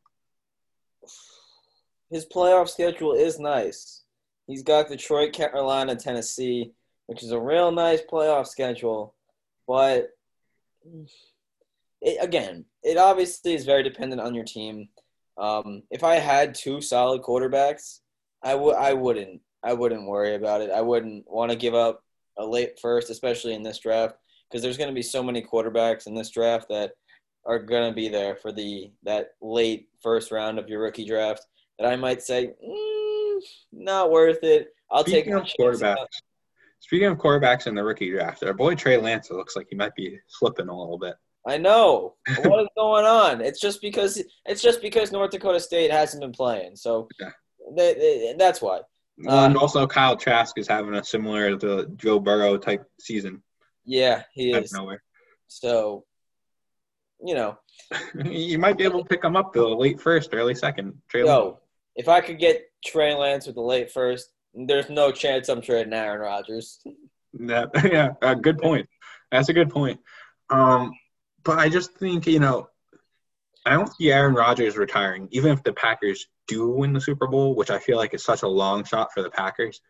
[2.11, 4.03] His playoff schedule is nice.
[4.47, 6.73] He's got Detroit, Carolina, Tennessee,
[7.07, 9.15] which is a real nice playoff schedule.
[9.67, 10.09] But
[12.01, 14.87] it, again, it obviously is very dependent on your team.
[15.37, 17.99] Um, if I had two solid quarterbacks,
[18.43, 20.69] I would I wouldn't I wouldn't worry about it.
[20.71, 22.01] I wouldn't want to give up
[22.37, 24.15] a late first, especially in this draft
[24.49, 26.91] because there's going to be so many quarterbacks in this draft that
[27.45, 31.45] are going to be there for the that late first round of your rookie draft
[31.79, 33.39] that I might say mm,
[33.73, 34.69] not worth it.
[34.91, 36.21] I'll Speaking take of quarterbacks.
[36.79, 39.95] Speaking of quarterbacks in the rookie draft, our boy Trey Lance looks like he might
[39.95, 41.15] be slipping a little bit.
[41.47, 43.41] I know what is going on.
[43.41, 47.29] It's just because it's just because North Dakota State hasn't been playing, so yeah.
[47.75, 48.79] they, they, that's why.
[49.25, 53.41] Uh, and also, Kyle Trask is having a similar to Joe Burrow type season.
[53.85, 54.73] Yeah, he is.
[54.73, 55.01] Nowhere.
[55.47, 56.05] So,
[57.23, 57.57] you know,
[58.25, 61.01] you might be able to pick him up though, late first, early second.
[61.07, 61.59] Trey Yo,
[61.95, 65.93] if I could get Trey Lance with the late first, there's no chance I'm trading
[65.93, 66.79] Aaron Rodgers.
[67.33, 68.87] That, yeah, uh, good point.
[69.31, 69.99] That's a good point.
[70.49, 70.91] Um,
[71.45, 72.69] but I just think you know,
[73.65, 77.55] I don't see Aaron Rodgers retiring, even if the Packers do win the Super Bowl,
[77.55, 79.81] which I feel like is such a long shot for the Packers.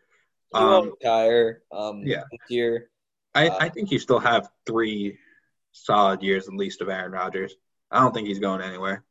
[0.52, 1.62] He um, won't retire.
[1.72, 2.22] Um, yeah.
[2.30, 2.90] this year.
[3.34, 5.18] I, uh, I think you still have three
[5.72, 7.54] solid years at least of Aaron Rodgers.
[7.90, 9.04] I don't think he's going anywhere.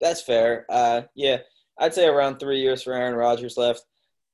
[0.00, 0.66] That's fair.
[0.68, 1.38] Uh, yeah,
[1.78, 3.84] I'd say around three years for Aaron Rodgers left.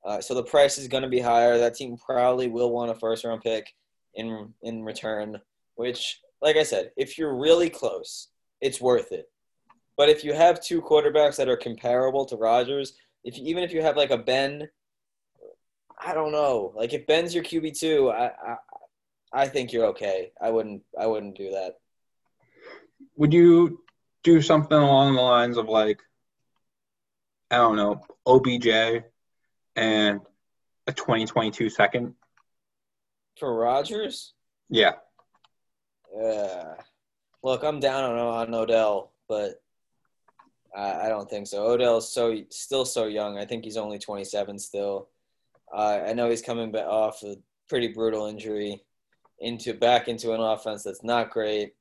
[0.05, 1.57] Uh, so the price is going to be higher.
[1.57, 3.73] That team probably will want a first round pick
[4.13, 5.41] in in return.
[5.75, 8.29] Which, like I said, if you're really close,
[8.61, 9.25] it's worth it.
[9.97, 12.93] But if you have two quarterbacks that are comparable to Rodgers,
[13.23, 14.69] if even if you have like a Ben
[15.99, 16.71] I don't know.
[16.75, 18.55] Like if Ben's your QB two, I, I
[19.33, 20.31] I think you're okay.
[20.39, 21.79] I wouldn't I wouldn't do that.
[23.15, 23.81] Would you
[24.23, 25.99] do something along the lines of like
[27.49, 28.67] I don't know, OBJ
[29.75, 30.19] and
[30.85, 32.13] a 2022 second?
[33.39, 34.33] For Rodgers?
[34.69, 34.93] Yeah.
[36.15, 36.75] Uh,
[37.43, 39.61] look, I'm down on, on Odell, but
[40.75, 41.65] I, I don't think so.
[41.65, 43.37] Odell's so still so young.
[43.37, 45.09] I think he's only 27 still.
[45.73, 47.37] Uh, I know he's coming back off a
[47.67, 48.83] pretty brutal injury
[49.39, 51.73] into back into an offense that's not great.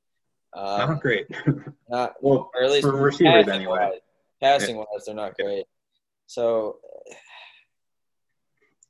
[0.54, 1.26] Um, not great.
[1.88, 3.90] not well, or at least for receivers anyway.
[3.92, 4.00] Wise,
[4.40, 4.84] passing yeah.
[4.92, 5.66] wise, they're not great.
[6.26, 6.78] So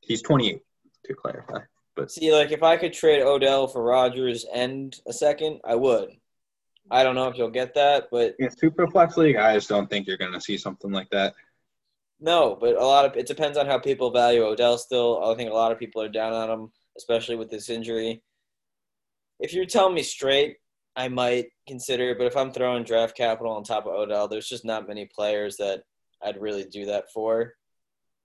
[0.01, 0.61] he's 28
[1.07, 1.61] to clarify.
[1.97, 6.11] But see, like if I could trade Odell for Rodgers and a second, I would.
[6.91, 9.89] I don't know if you'll get that, but in super flex league, I just don't
[9.89, 11.35] think you're going to see something like that.
[12.21, 14.79] No, but a lot of it depends on how people value Odell.
[14.79, 18.23] Still, I think a lot of people are down on him, especially with this injury.
[19.41, 20.57] If you're telling me straight,
[20.97, 22.19] I might consider it.
[22.19, 25.57] But if I'm throwing draft capital on top of Odell, there's just not many players
[25.57, 25.83] that
[26.23, 27.55] I'd really do that for.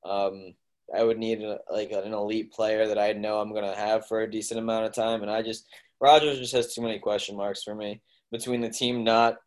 [0.05, 0.53] Um,
[0.95, 4.21] I would need a, like an elite player that I know I'm gonna have for
[4.21, 5.65] a decent amount of time, and I just
[5.99, 9.37] Rodgers just has too many question marks for me between the team not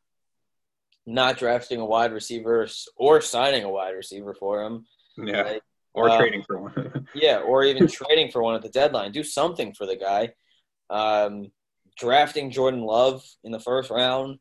[1.06, 4.86] not drafting a wide receiver or signing a wide receiver for him.
[5.16, 5.42] Yeah.
[5.42, 5.62] Like,
[5.94, 7.06] or uh, trading for one.
[7.14, 9.12] yeah, or even trading for one at the deadline.
[9.12, 10.32] Do something for the guy.
[10.88, 11.50] Um,
[11.98, 14.38] drafting Jordan Love in the first round,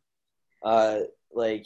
[0.63, 0.99] uh,
[1.33, 1.65] like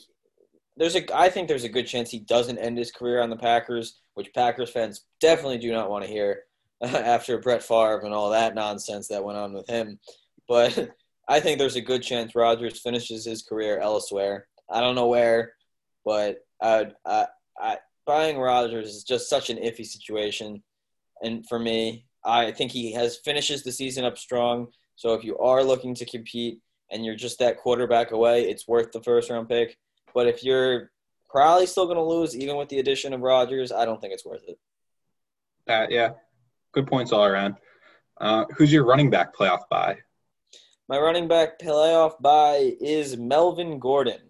[0.78, 3.38] there's a I think there's a good chance he doesn't end his career on the
[3.38, 6.44] Packers, which Packers fans definitely do not want to hear
[6.82, 10.00] after Brett Favre and all that nonsense that went on with him.
[10.48, 10.92] But
[11.28, 14.48] I think there's a good chance Rodgers finishes his career elsewhere.
[14.70, 15.54] I don't know where,
[16.04, 17.26] but I, I,
[17.60, 20.62] I, buying Rodgers is just such an iffy situation.
[21.24, 24.68] And for me, I think he has finishes the season up strong.
[24.96, 26.60] So if you are looking to compete
[26.92, 29.78] and you're just that quarterback away, it's worth the first round pick.
[30.16, 30.92] But if you're
[31.30, 34.26] probably still going to lose, even with the addition of Rodgers, I don't think it's
[34.26, 34.58] worth it.
[35.68, 36.12] Uh, yeah,
[36.72, 37.56] good points all around.
[38.20, 39.98] Uh, who's your running back playoff buy?
[40.88, 44.22] My running back playoff buy is Melvin Gordon.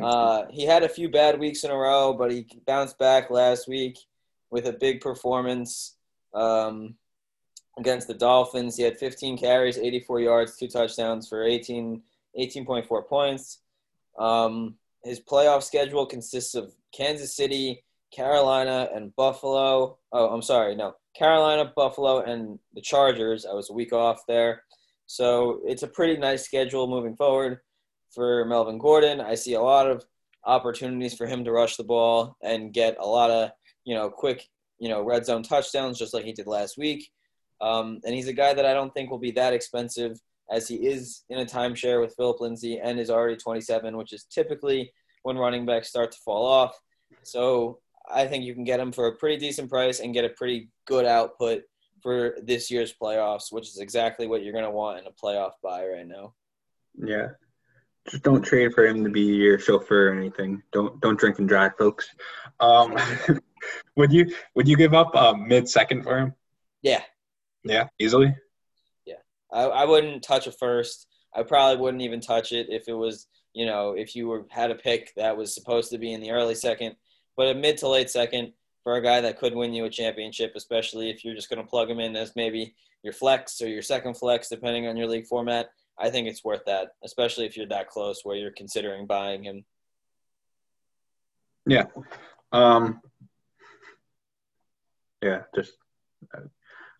[0.00, 3.68] Uh, he had a few bad weeks in a row, but he bounced back last
[3.68, 3.98] week
[4.50, 5.96] with a big performance
[6.34, 6.94] um,
[7.78, 8.76] against the Dolphins.
[8.76, 12.02] He had 15 carries, 84 yards, two touchdowns for 18,
[12.40, 13.58] 18.4 points.
[14.18, 17.84] Um, his playoff schedule consists of Kansas City,
[18.14, 19.98] Carolina, and Buffalo.
[20.12, 23.46] Oh, I'm sorry, no, Carolina, Buffalo, and the Chargers.
[23.46, 24.62] I was a week off there.
[25.06, 27.58] So it's a pretty nice schedule moving forward
[28.14, 29.20] for Melvin Gordon.
[29.20, 30.04] I see a lot of
[30.44, 33.50] opportunities for him to rush the ball and get a lot of,
[33.84, 34.48] you know, quick,
[34.78, 37.10] you know, red zone touchdowns just like he did last week.
[37.60, 40.18] Um, and he's a guy that I don't think will be that expensive
[40.52, 44.24] as he is in a timeshare with Philip Lindsay and is already 27, which is
[44.24, 44.92] typically
[45.22, 46.78] when running backs start to fall off.
[47.22, 47.78] So
[48.10, 50.68] I think you can get him for a pretty decent price and get a pretty
[50.86, 51.62] good output
[52.02, 55.52] for this year's playoffs, which is exactly what you're going to want in a playoff
[55.62, 56.34] buy right now.
[56.96, 57.28] Yeah.
[58.10, 60.60] Just don't trade for him to be your chauffeur or anything.
[60.72, 62.08] Don't don't drink and drive, folks.
[62.58, 62.96] Um,
[63.96, 66.34] would you would you give up uh, mid second for him?
[66.82, 67.02] Yeah.
[67.62, 68.34] Yeah, easily.
[69.52, 71.06] I, I wouldn't touch a first.
[71.34, 74.70] I probably wouldn't even touch it if it was you know if you were had
[74.70, 76.96] a pick that was supposed to be in the early second,
[77.36, 80.52] but a mid to late second for a guy that could win you a championship,
[80.56, 83.82] especially if you're just going to plug him in as maybe your flex or your
[83.82, 85.70] second flex, depending on your league format.
[85.98, 89.64] I think it's worth that, especially if you're that close where you're considering buying him.
[91.66, 91.84] Yeah.
[92.50, 93.00] Um,
[95.22, 95.72] yeah, just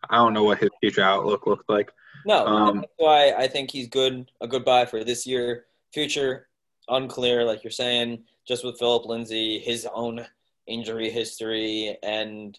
[0.09, 1.90] I don't know what his future outlook looks like.
[2.27, 5.66] No, um, that's why I think he's good, a good buy for this year.
[5.93, 6.49] Future
[6.89, 10.27] unclear, like you're saying, just with Philip Lindsay, his own
[10.66, 12.59] injury history and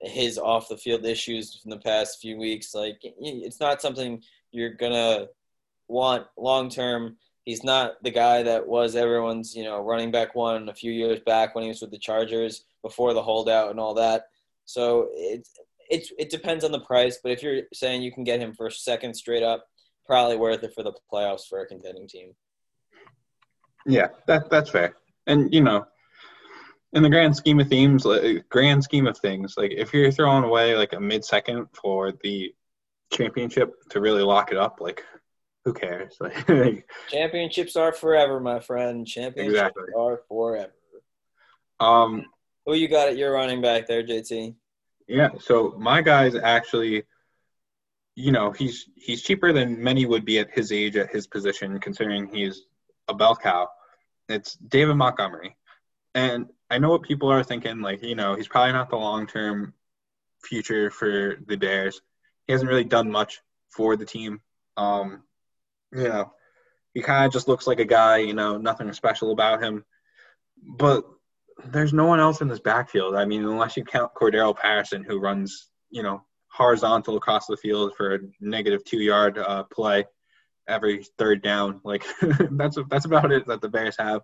[0.00, 2.74] his off the field issues from the past few weeks.
[2.74, 5.26] Like it's not something you're gonna
[5.88, 7.16] want long term.
[7.44, 11.20] He's not the guy that was everyone's, you know, running back one a few years
[11.20, 14.28] back when he was with the Chargers before the holdout and all that.
[14.64, 15.58] So it's
[15.90, 18.70] it's it depends on the price, but if you're saying you can get him for
[18.70, 19.66] second straight up,
[20.06, 22.32] probably worth it for the playoffs for a contending team.
[23.86, 24.96] Yeah, that that's fair.
[25.26, 25.84] And you know,
[26.92, 30.44] in the grand scheme of themes, like, grand scheme of things, like if you're throwing
[30.44, 32.54] away like a mid second for the
[33.12, 35.04] championship to really lock it up, like
[35.64, 36.16] who cares?
[36.48, 39.06] Like championships are forever, my friend.
[39.06, 39.92] Championships exactly.
[39.96, 40.72] are forever.
[41.78, 42.26] Um,
[42.66, 44.54] who you got at your running back there, JT?
[45.10, 47.02] Yeah, so my guy's actually,
[48.14, 51.80] you know, he's he's cheaper than many would be at his age at his position,
[51.80, 52.62] considering he's
[53.08, 53.68] a bell cow.
[54.28, 55.56] It's David Montgomery,
[56.14, 57.80] and I know what people are thinking.
[57.80, 59.74] Like, you know, he's probably not the long term
[60.44, 62.00] future for the Bears.
[62.46, 64.40] He hasn't really done much for the team.
[64.76, 65.24] Um,
[65.92, 66.32] you know,
[66.94, 68.18] he kind of just looks like a guy.
[68.18, 69.84] You know, nothing special about him.
[70.62, 71.04] But
[71.66, 73.14] there's no one else in this backfield.
[73.14, 77.92] I mean, unless you count Cordarrelle Patterson, who runs, you know, horizontal across the field
[77.96, 80.04] for a negative two yard uh, play
[80.68, 81.80] every third down.
[81.84, 82.04] Like
[82.50, 84.22] that's that's about it that the Bears have.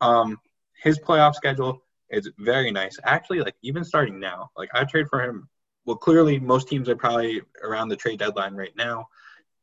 [0.00, 0.38] Um,
[0.82, 2.98] his playoff schedule is very nice.
[3.04, 5.48] Actually, like even starting now, like I trade for him.
[5.84, 9.06] Well, clearly most teams are probably around the trade deadline right now,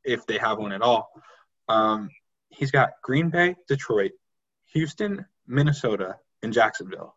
[0.04, 1.10] if they have one at all.
[1.70, 2.10] Um,
[2.50, 4.12] he's got Green Bay, Detroit,
[4.74, 7.16] Houston, Minnesota, and Jacksonville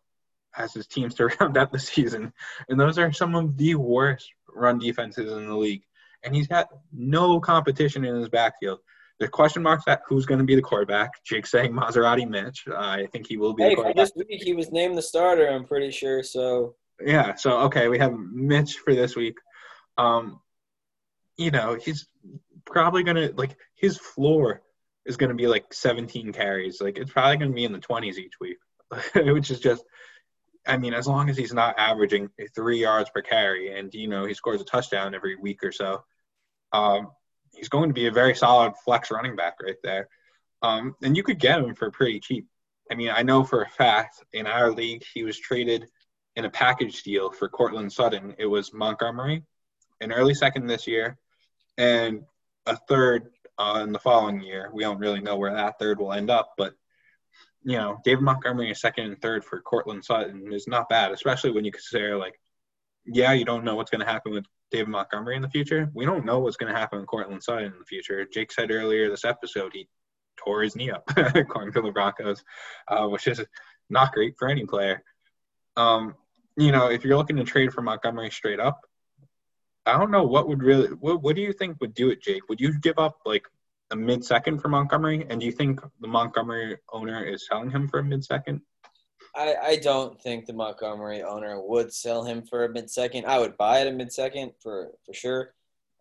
[0.55, 2.33] as his teams to round out the season,
[2.69, 5.83] and those are some of the worst run defenses in the league.
[6.23, 8.79] And he's got no competition in his backfield.
[9.19, 11.23] The question marks at who's going to be the quarterback.
[11.23, 12.63] Jake saying Maserati Mitch.
[12.67, 13.63] Uh, I think he will be.
[13.63, 15.47] Hey, for this week he was named the starter.
[15.47, 16.23] I'm pretty sure.
[16.23, 16.75] So.
[17.05, 17.35] Yeah.
[17.35, 19.37] So okay, we have Mitch for this week.
[19.97, 20.39] Um,
[21.37, 22.07] you know, he's
[22.65, 24.61] probably gonna like his floor
[25.05, 26.81] is gonna be like 17 carries.
[26.81, 28.57] Like it's probably gonna be in the 20s each week,
[29.15, 29.83] which is just.
[30.65, 34.25] I mean, as long as he's not averaging three yards per carry, and you know
[34.25, 36.05] he scores a touchdown every week or so,
[36.71, 37.09] um,
[37.53, 40.07] he's going to be a very solid flex running back right there.
[40.61, 42.47] Um, and you could get him for pretty cheap.
[42.89, 45.87] I mean, I know for a fact in our league he was traded
[46.35, 48.33] in a package deal for Courtland Sutton.
[48.37, 49.43] It was Montgomery,
[50.01, 51.17] an early second this year,
[51.77, 52.23] and
[52.65, 54.69] a third uh, in the following year.
[54.73, 56.73] We don't really know where that third will end up, but
[57.63, 61.51] you know, David Montgomery a second and third for Courtland Sutton is not bad, especially
[61.51, 62.39] when you consider like,
[63.05, 65.89] yeah, you don't know what's going to happen with David Montgomery in the future.
[65.93, 68.25] We don't know what's going to happen with Courtland Sutton in the future.
[68.25, 69.87] Jake said earlier this episode he
[70.37, 71.03] tore his knee up,
[71.35, 72.43] according to the Broncos,
[72.87, 73.43] uh, which is
[73.89, 75.03] not great for any player.
[75.77, 76.15] Um,
[76.57, 78.81] you know, if you're looking to trade for Montgomery straight up,
[79.85, 80.87] I don't know what would really.
[80.87, 82.47] What, what do you think would do it, Jake?
[82.47, 83.45] Would you give up like
[83.93, 85.25] a mid second for Montgomery?
[85.29, 88.59] And do you think the Montgomery owner is selling him for a mid second?
[89.35, 93.25] I, I don't think the Montgomery owner would sell him for a mid second.
[93.25, 95.53] I would buy it a mid second for for sure.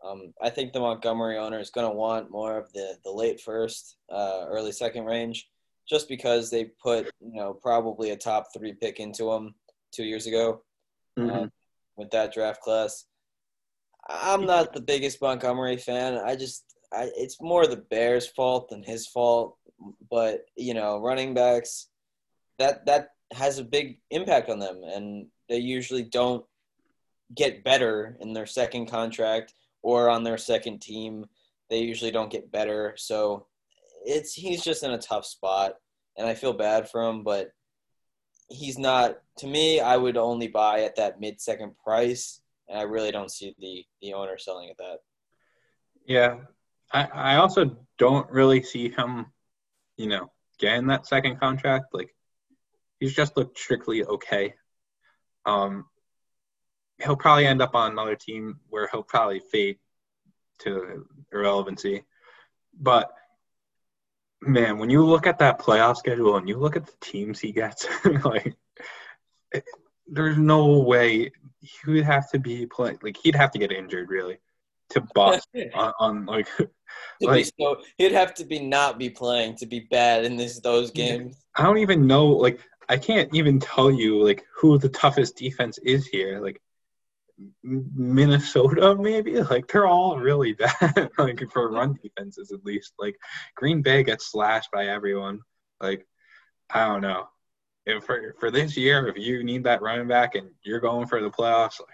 [0.04, 3.40] Um, I think the Montgomery owner is going to want more of the the late
[3.40, 5.48] first, uh, early second range,
[5.88, 9.54] just because they put you know probably a top three pick into him
[9.92, 10.62] two years ago
[11.18, 11.44] mm-hmm.
[11.44, 11.46] uh,
[11.96, 13.04] with that draft class.
[14.08, 16.14] I'm not the biggest Montgomery fan.
[16.14, 19.56] I just I, it's more the Bears' fault than his fault.
[20.10, 21.88] But you know, running backs
[22.58, 26.44] that that has a big impact on them, and they usually don't
[27.34, 31.26] get better in their second contract or on their second team.
[31.70, 33.46] They usually don't get better, so
[34.04, 35.76] it's he's just in a tough spot,
[36.16, 37.24] and I feel bad for him.
[37.24, 37.52] But
[38.48, 39.18] he's not.
[39.38, 43.54] To me, I would only buy at that mid-second price, and I really don't see
[43.58, 44.98] the the owner selling at that.
[46.06, 46.40] Yeah,
[46.92, 49.26] I, I also don't really see him,
[49.96, 51.86] you know, getting that second contract.
[51.92, 52.14] Like,
[53.00, 54.54] he's just looked strictly okay.
[55.46, 55.86] Um,
[57.02, 59.78] he'll probably end up on another team where he'll probably fade
[60.60, 62.04] to irrelevancy.
[62.78, 63.10] But
[64.40, 67.52] man, when you look at that playoff schedule and you look at the teams he
[67.52, 67.86] gets,
[68.24, 68.54] like,
[69.52, 69.64] it,
[70.06, 71.30] there's no way
[71.60, 72.98] he would have to be playing.
[73.02, 74.38] Like, he'd have to get injured, really
[74.92, 76.48] to bust on, on, like,
[77.20, 80.90] like so he'd have to be not be playing to be bad in this those
[80.90, 81.36] games.
[81.56, 85.78] I don't even know like I can't even tell you like who the toughest defense
[85.78, 86.40] is here.
[86.40, 86.60] Like
[87.62, 92.92] Minnesota maybe like they're all really bad like for run defenses at least.
[92.98, 93.16] Like
[93.56, 95.40] Green Bay gets slashed by everyone.
[95.80, 96.06] Like
[96.70, 97.28] I don't know.
[97.84, 101.20] If for for this year, if you need that running back and you're going for
[101.20, 101.91] the playoffs, like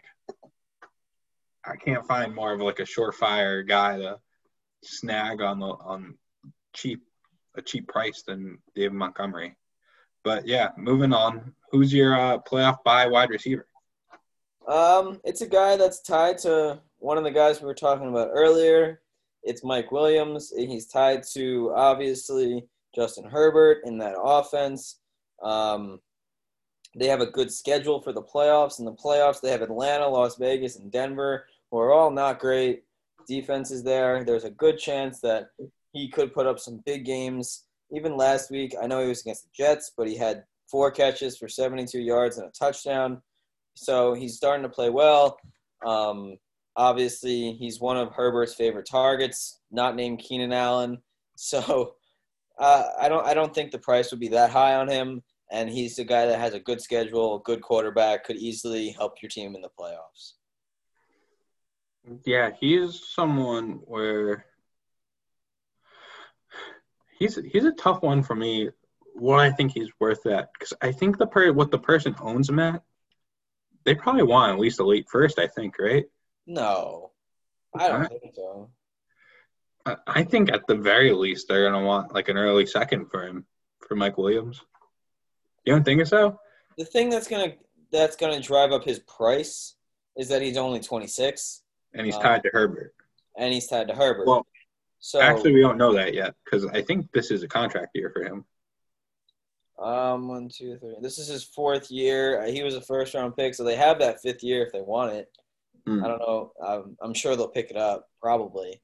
[1.68, 4.18] I can't find more of like a surefire guy to
[4.82, 6.16] snag on the on
[6.72, 7.02] cheap
[7.56, 9.56] a cheap price than David Montgomery.
[10.24, 11.52] But yeah, moving on.
[11.70, 13.66] Who's your uh, playoff buy wide receiver?
[14.66, 18.30] Um, it's a guy that's tied to one of the guys we were talking about
[18.32, 19.00] earlier.
[19.42, 20.52] It's Mike Williams.
[20.56, 22.64] He's tied to obviously
[22.94, 25.00] Justin Herbert in that offense.
[25.42, 26.00] Um,
[26.96, 28.78] they have a good schedule for the playoffs.
[28.78, 32.84] In the playoffs, they have Atlanta, Las Vegas, and Denver who are all not great
[33.26, 34.24] defenses there.
[34.24, 35.48] There's a good chance that
[35.92, 37.64] he could put up some big games.
[37.90, 41.36] Even last week, I know he was against the Jets, but he had four catches
[41.36, 43.22] for 72 yards and a touchdown.
[43.74, 45.38] So he's starting to play well.
[45.86, 46.36] Um,
[46.76, 50.98] obviously, he's one of Herbert's favorite targets, not named Keenan Allen.
[51.36, 51.94] So
[52.58, 55.22] uh, I don't I don't think the price would be that high on him.
[55.50, 59.30] And he's a guy that has a good schedule, good quarterback, could easily help your
[59.30, 60.34] team in the playoffs.
[62.24, 64.44] Yeah, he's someone where
[67.18, 68.70] he's he's a tough one for me.
[69.14, 72.48] What I think he's worth that because I think the per what the person owns
[72.48, 72.82] him at,
[73.84, 75.38] they probably want at least a late first.
[75.38, 76.06] I think, right?
[76.46, 77.10] No,
[77.76, 78.70] I don't think so.
[80.06, 83.46] I think at the very least they're gonna want like an early second for him
[83.86, 84.60] for Mike Williams.
[85.64, 86.38] You don't think so?
[86.76, 87.54] The thing that's gonna
[87.90, 89.74] that's gonna drive up his price
[90.16, 91.62] is that he's only 26
[91.94, 92.94] and he's tied to Herbert.
[93.36, 94.26] And he's tied to Herbert.
[94.26, 94.46] Well,
[95.00, 98.10] so actually, we don't know that yet because I think this is a contract year
[98.12, 98.44] for him.
[99.78, 100.96] Um, one, two, three.
[101.00, 102.44] This is his fourth year.
[102.46, 105.12] He was a first round pick, so they have that fifth year if they want
[105.12, 105.30] it.
[105.86, 106.04] Mm.
[106.04, 106.52] I don't know.
[106.64, 108.80] I'm, I'm sure they'll pick it up, probably.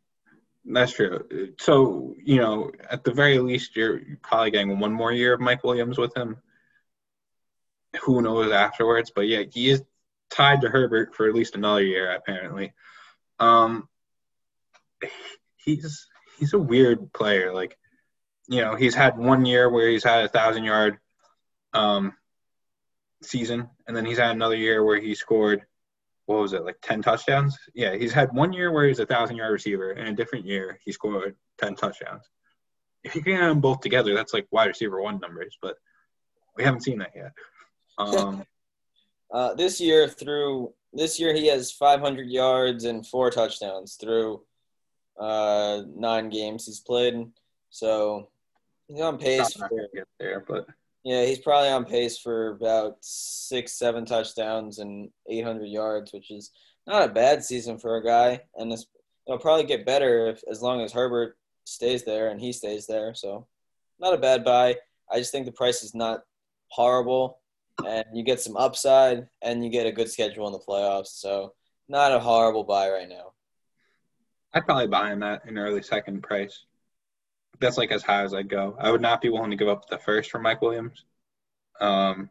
[0.64, 1.52] That's true.
[1.58, 5.64] So, you know, at the very least, you're probably getting one more year of Mike
[5.64, 6.36] Williams with him.
[8.02, 9.12] Who knows afterwards?
[9.14, 9.82] But yeah, he is
[10.30, 12.72] tied to Herbert for at least another year, apparently.
[13.38, 13.88] Um,
[15.56, 16.06] he's
[16.38, 17.52] he's a weird player.
[17.52, 17.76] Like,
[18.48, 20.98] you know, he's had one year where he's had a thousand yard
[21.72, 22.14] um,
[23.22, 25.64] season, and then he's had another year where he scored
[26.26, 29.36] what was it like 10 touchdowns yeah he's had one year where he's a thousand
[29.36, 32.24] yard receiver and a different year he scored 10 touchdowns
[33.02, 35.76] if you can have them both together that's like wide receiver one numbers but
[36.56, 37.32] we haven't seen that yet
[37.98, 38.44] um,
[39.34, 44.40] uh, this year through this year he has 500 yards and four touchdowns through
[45.20, 47.26] uh, nine games he's played
[47.68, 48.28] so
[48.88, 50.66] he's on pace for, get there but
[51.04, 56.50] yeah, he's probably on pace for about six, seven touchdowns and 800 yards, which is
[56.86, 58.40] not a bad season for a guy.
[58.56, 62.86] And it'll probably get better if, as long as Herbert stays there and he stays
[62.86, 63.14] there.
[63.14, 63.46] So,
[64.00, 64.76] not a bad buy.
[65.12, 66.24] I just think the price is not
[66.68, 67.38] horrible,
[67.86, 71.18] and you get some upside, and you get a good schedule in the playoffs.
[71.18, 71.54] So,
[71.88, 73.32] not a horrible buy right now.
[74.52, 76.64] I'd probably buy him at an early second price
[77.60, 78.76] that's like as high as I go.
[78.78, 81.04] I would not be willing to give up the first for Mike Williams.
[81.80, 82.30] Um,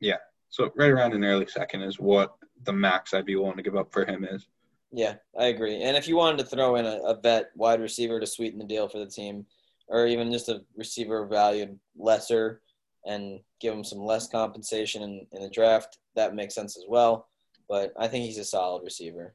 [0.00, 0.16] yeah,
[0.48, 3.76] so right around an early second is what the max I'd be willing to give
[3.76, 4.46] up for him is.
[4.92, 5.82] Yeah, I agree.
[5.82, 8.64] And if you wanted to throw in a, a vet wide receiver to sweeten the
[8.64, 9.46] deal for the team,
[9.88, 12.62] or even just a receiver valued lesser
[13.06, 17.28] and give him some less compensation in, in the draft, that makes sense as well.
[17.68, 19.34] But I think he's a solid receiver.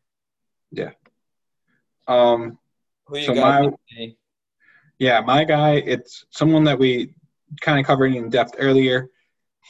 [0.72, 0.91] Yeah.
[2.07, 2.57] Um,
[3.07, 3.74] Who you so got?
[3.97, 4.15] My,
[4.99, 7.13] yeah, my guy, it's someone that we
[7.61, 9.09] kind of covered in depth earlier.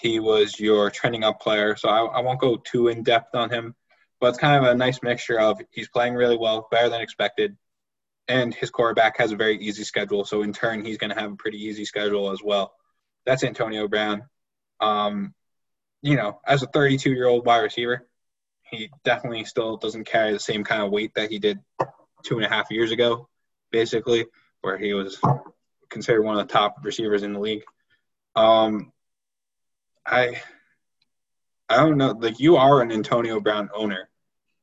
[0.01, 3.49] He was your trending up player, so I, I won't go too in depth on
[3.49, 3.75] him.
[4.19, 7.55] But it's kind of a nice mixture of he's playing really well, better than expected,
[8.27, 10.25] and his quarterback has a very easy schedule.
[10.25, 12.73] So in turn, he's going to have a pretty easy schedule as well.
[13.25, 14.23] That's Antonio Brown.
[14.79, 15.33] Um,
[16.01, 18.07] you know, as a 32 year old wide receiver,
[18.63, 21.59] he definitely still doesn't carry the same kind of weight that he did
[22.23, 23.27] two and a half years ago,
[23.71, 24.25] basically
[24.61, 25.19] where he was
[25.89, 27.63] considered one of the top receivers in the league.
[28.35, 28.91] Um,
[30.05, 30.41] I
[31.69, 32.11] I don't know.
[32.11, 34.09] Like you are an Antonio Brown owner.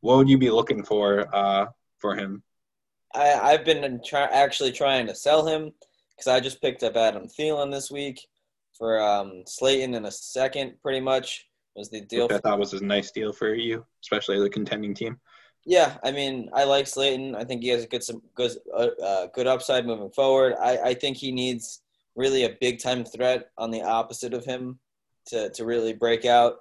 [0.00, 1.66] What would you be looking for uh,
[1.98, 2.42] for him?
[3.14, 5.72] I I've been try, actually trying to sell him
[6.10, 8.26] because I just picked up Adam Thielen this week
[8.78, 10.74] for um, Slayton in a second.
[10.82, 12.28] Pretty much was the deal.
[12.30, 15.18] I thought was a nice deal for you, especially the contending team.
[15.64, 17.34] Yeah, I mean, I like Slayton.
[17.34, 20.54] I think he has a good some good uh, uh, good upside moving forward.
[20.60, 21.82] I, I think he needs
[22.16, 24.78] really a big time threat on the opposite of him
[25.28, 26.56] to, to really break out,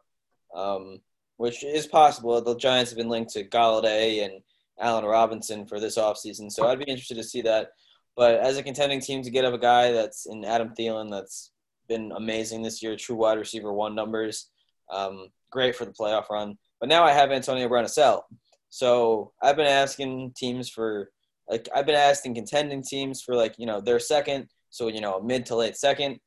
[0.56, 1.00] um,
[1.38, 2.40] which is possible.
[2.42, 4.42] The Giants have been linked to Golladay and
[4.80, 7.72] Allen Robinson for this offseason, so I'd be interested to see that.
[8.16, 11.52] But as a contending team, to get up a guy that's in Adam Thielen that's
[11.88, 14.50] been amazing this year, true wide receiver one numbers,
[14.92, 16.58] um, great for the playoff run.
[16.80, 18.28] But now I have Antonio Brown to sell.
[18.70, 21.10] So I've been asking teams for
[21.50, 25.22] like I've been asking contending teams for like you know their second, so you know
[25.22, 26.20] mid to late second.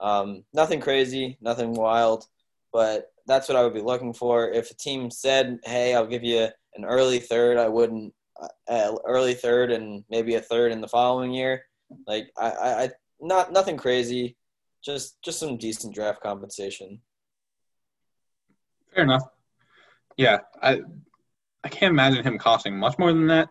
[0.00, 2.26] Um, nothing crazy, nothing wild,
[2.72, 4.50] but that's what I would be looking for.
[4.50, 8.14] If a team said, "Hey, I'll give you an early third," I wouldn't
[8.68, 11.64] uh, early third and maybe a third in the following year.
[12.06, 12.90] Like I, I
[13.20, 14.36] not nothing crazy,
[14.84, 17.00] just just some decent draft compensation.
[18.94, 19.24] Fair enough.
[20.16, 20.82] Yeah, I
[21.64, 23.48] I can't imagine him costing much more than that,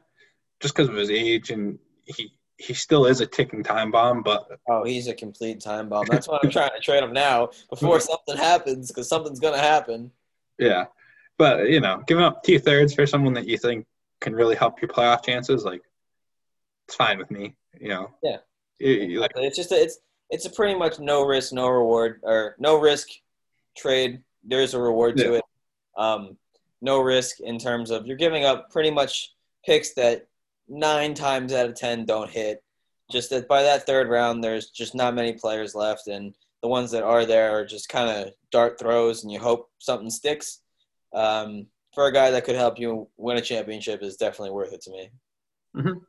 [0.60, 4.22] just because of his age and he he still is a ticking time bomb.
[4.22, 6.06] But oh, he's a complete time bomb.
[6.10, 10.12] That's why I'm trying to trade him now before something happens, because something's gonna happen.
[10.60, 10.86] Yeah,
[11.38, 13.86] but you know, giving up two thirds for someone that you think
[14.20, 15.82] can really help your playoff chances, like
[16.88, 17.56] it's fine with me.
[17.80, 18.12] You know.
[18.22, 18.38] Yeah.
[19.20, 20.00] like, it's just a, it's
[20.32, 23.10] it's a pretty much no risk, no reward, or no risk
[23.78, 24.22] trade.
[24.44, 25.26] There's a reward yeah.
[25.26, 25.44] to it.
[25.98, 26.38] Um,
[26.82, 29.34] no risk in terms of you're giving up pretty much
[29.66, 30.28] picks that
[30.68, 32.64] nine times out of ten don't hit.
[33.12, 36.92] Just that by that third round, there's just not many players left, and the ones
[36.92, 40.62] that are there are just kind of dart throws, and you hope something sticks.
[41.14, 44.82] Um, for a guy that could help you win a championship is definitely worth it
[44.84, 45.10] to me.
[45.76, 46.00] Mm-hmm.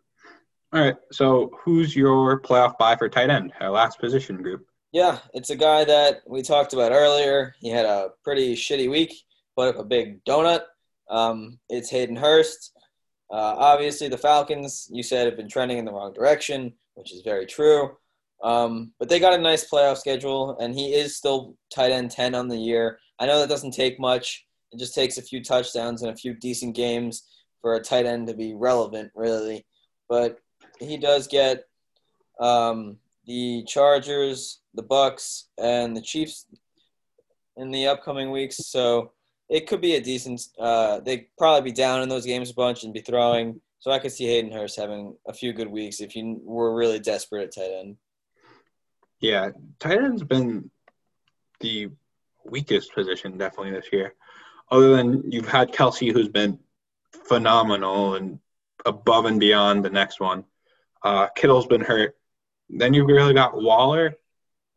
[0.74, 0.96] All right.
[1.12, 3.52] So, who's your playoff buy for tight end?
[3.60, 4.66] Our last position group.
[4.90, 7.54] Yeah, it's a guy that we talked about earlier.
[7.60, 9.14] He had a pretty shitty week
[9.54, 10.62] put up a big donut.
[11.10, 12.72] Um, it's Hayden Hurst.
[13.30, 17.22] Uh, obviously, the Falcons, you said, have been trending in the wrong direction, which is
[17.22, 17.96] very true.
[18.42, 22.34] Um, but they got a nice playoff schedule, and he is still tight end 10
[22.34, 22.98] on the year.
[23.18, 24.46] I know that doesn't take much.
[24.72, 27.24] It just takes a few touchdowns and a few decent games
[27.60, 29.66] for a tight end to be relevant, really.
[30.08, 30.38] But
[30.78, 31.64] he does get
[32.40, 32.96] um,
[33.26, 36.46] the Chargers, the Bucs, and the Chiefs
[37.56, 38.56] in the upcoming weeks.
[38.66, 39.12] So
[39.48, 40.40] it could be a decent.
[40.58, 43.60] Uh, they'd probably be down in those games a bunch and be throwing.
[43.80, 47.00] So I could see Hayden Hurst having a few good weeks if you were really
[47.00, 47.96] desperate at tight end.
[49.20, 50.70] Yeah, tight end's been
[51.60, 51.90] the
[52.44, 54.14] weakest position definitely this year.
[54.70, 56.58] other than you've had Kelce, who's been
[57.26, 58.38] phenomenal and
[58.86, 60.44] above and beyond the next one.
[61.05, 62.16] Uh, Kittle's been hurt.
[62.68, 64.14] Then you've really got Waller,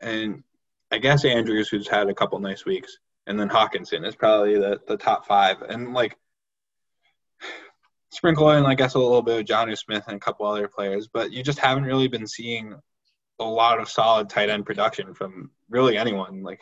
[0.01, 0.43] and
[0.91, 2.97] I guess Andrews, who's had a couple nice weeks,
[3.27, 5.61] and then Hockenson is probably the, the top five.
[5.61, 6.17] And like
[8.15, 11.07] sprinkle in, I guess, a little bit of Jonnu Smith and a couple other players,
[11.07, 12.75] but you just haven't really been seeing
[13.39, 16.41] a lot of solid tight end production from really anyone.
[16.41, 16.61] Like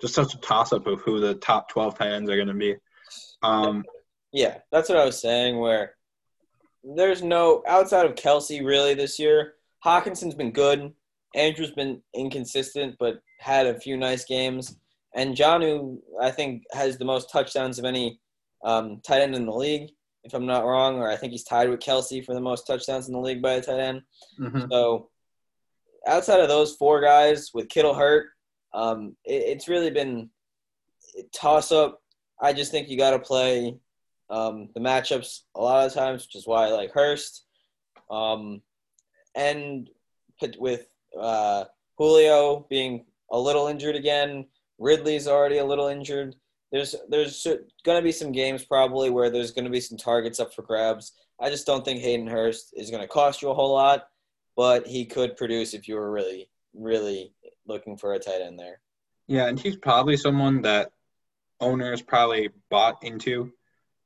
[0.00, 2.54] just such a toss up of who the top 12 tight ends are going to
[2.54, 2.76] be.
[3.42, 3.84] Um,
[4.32, 5.58] yeah, that's what I was saying.
[5.58, 5.94] Where
[6.82, 9.54] there's no outside of Kelce really this year.
[9.84, 10.92] Hockenson's been good.
[11.34, 14.76] Andrew's been inconsistent, but had a few nice games.
[15.14, 18.20] And Jonnu, I think, has the most touchdowns of any
[18.64, 19.90] um, tight end in the league,
[20.24, 20.98] if I'm not wrong.
[20.98, 23.52] Or I think he's tied with Kelce for the most touchdowns in the league by
[23.52, 24.02] a tight end.
[24.38, 24.70] Mm-hmm.
[24.70, 25.08] So
[26.06, 28.28] outside of those four guys with Kittle hurt,
[28.72, 30.30] um, it, it's really been
[31.34, 32.00] toss up.
[32.40, 33.76] I just think you got to play
[34.30, 37.44] um, the matchups a lot of times, which is why I like Hurst.
[38.10, 38.62] Um,
[39.34, 39.90] and
[40.58, 40.86] with
[41.18, 41.64] uh,
[41.98, 44.46] Julio being a little injured again,
[44.78, 46.34] Ridley's already a little injured.
[46.72, 47.46] There's there's
[47.84, 50.62] going to be some games probably where there's going to be some targets up for
[50.62, 51.12] grabs.
[51.40, 54.08] I just don't think Hayden Hurst is going to cost you a whole lot,
[54.56, 57.32] but he could produce if you were really really
[57.66, 58.80] looking for a tight end there.
[59.26, 60.92] Yeah, and he's probably someone that
[61.60, 63.52] owners probably bought into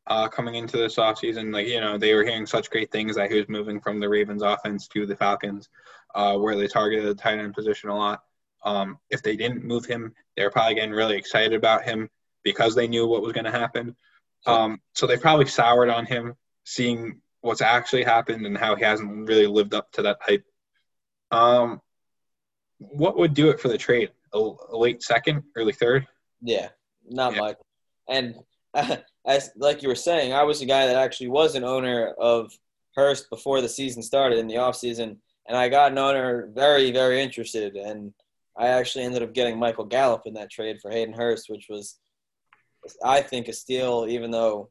[0.07, 1.53] uh, coming into this offseason.
[1.53, 4.09] Like, you know, they were hearing such great things that he was moving from the
[4.09, 5.69] Ravens offense to the Falcons,
[6.15, 8.23] uh, where they targeted the tight end position a lot.
[8.65, 12.09] Um, if they didn't move him, they were probably getting really excited about him
[12.43, 13.95] because they knew what was going to happen.
[14.47, 16.35] Um, so they probably soured on him,
[16.65, 20.45] seeing what's actually happened and how he hasn't really lived up to that hype.
[21.31, 21.81] Um,
[22.79, 24.11] what would do it for the trade?
[24.33, 24.39] A,
[24.71, 26.07] late second, early third?
[26.41, 26.69] Yeah,
[27.09, 27.41] not yeah.
[27.41, 27.57] much.
[28.09, 28.35] And
[28.75, 28.97] uh,
[29.27, 32.57] as like you were saying, I was a guy that actually was an owner of
[32.95, 36.91] Hurst before the season started in the off season, and I got an owner very,
[36.93, 38.13] very interested, and
[38.57, 41.99] I actually ended up getting Michael Gallup in that trade for Hayden Hurst, which was,
[43.05, 44.71] I think, a steal, even though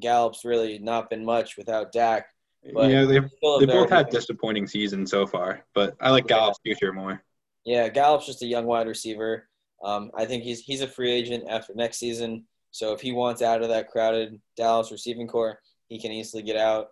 [0.00, 2.26] Gallup's really not been much without Dak.
[2.74, 6.92] But yeah, they they both had disappointing seasons so far, but I like Gallup's future
[6.92, 7.22] more.
[7.64, 9.48] Yeah, Gallup's just a young wide receiver.
[9.84, 12.44] Um, I think he's he's a free agent after next season.
[12.76, 15.58] So if he wants out of that crowded Dallas receiving corps,
[15.88, 16.88] he can easily get out.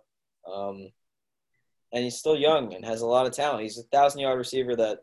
[0.51, 0.89] Um,
[1.93, 3.61] and he's still young and has a lot of talent.
[3.61, 5.01] He's a thousand yard receiver that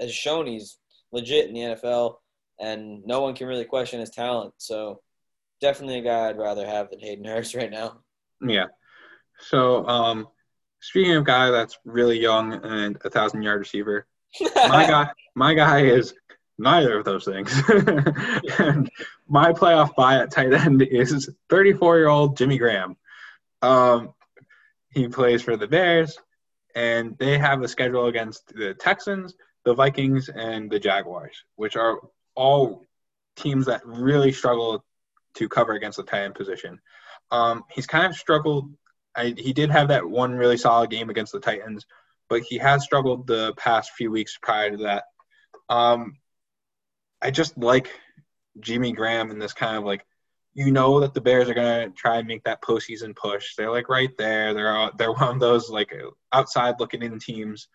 [0.00, 0.78] has shown he's
[1.10, 2.18] legit in the NFL,
[2.60, 4.54] and no one can really question his talent.
[4.58, 5.00] So
[5.60, 7.98] definitely a guy I'd rather have than Hayden Hurst right now.
[8.40, 8.66] Yeah.
[9.48, 10.28] So um,
[10.78, 14.06] speaking of guy that's really young and a thousand yard receiver,
[14.40, 16.14] my guy, my guy is
[16.58, 17.52] neither of those things.
[18.58, 18.90] and
[19.28, 22.96] my playoff buy at tight end is 34 year old Jimmy Graham.
[23.62, 24.14] Um,
[24.90, 26.18] he plays for the Bears,
[26.74, 29.34] and they have a schedule against the Texans,
[29.64, 31.98] the Vikings, and the Jaguars, which are
[32.34, 32.84] all
[33.36, 34.84] teams that really struggle
[35.34, 36.80] to cover against the tight end position.
[37.30, 38.72] Um, he's kind of struggled.
[39.14, 41.86] I, he did have that one really solid game against the Titans,
[42.28, 45.04] but he has struggled the past few weeks prior to that.
[45.68, 46.16] Um,
[47.22, 47.90] I just like
[48.60, 50.04] Jimmy Graham in this kind of like,
[50.54, 53.54] you know that the Bears are gonna try and make that postseason push.
[53.54, 54.54] They're like right there.
[54.54, 55.92] They're they're one of those like
[56.32, 57.68] outside looking in teams.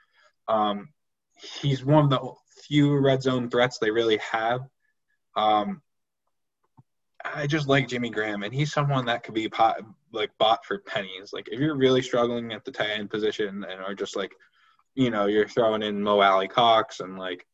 [0.48, 0.90] Um,
[1.36, 2.34] he's one of the
[2.68, 4.61] few red zone threats they really have.
[5.36, 5.82] Um,
[7.24, 9.78] I just like Jimmy Graham, and he's someone that could be pot,
[10.11, 11.32] like bought for pennies.
[11.32, 14.34] Like if you're really struggling at the tight end position and are just like,
[14.95, 17.45] you know, you're throwing in Mo Alie-Cox and like,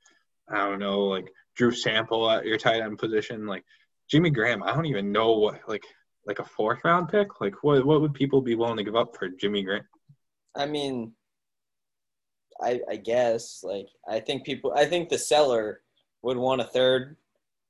[0.49, 1.27] I don't know, like
[1.57, 3.63] Drew Sample at your tight end position, like
[4.09, 4.63] Jimmy Graham.
[4.63, 5.83] I don't even know what like
[6.25, 7.41] like a fourth round pick.
[7.41, 9.83] Like what what would people be willing to give up for Jimmy Graham?
[10.55, 11.13] I mean,
[12.61, 15.81] I I guess like I think people I think the seller
[16.21, 17.17] would want a third.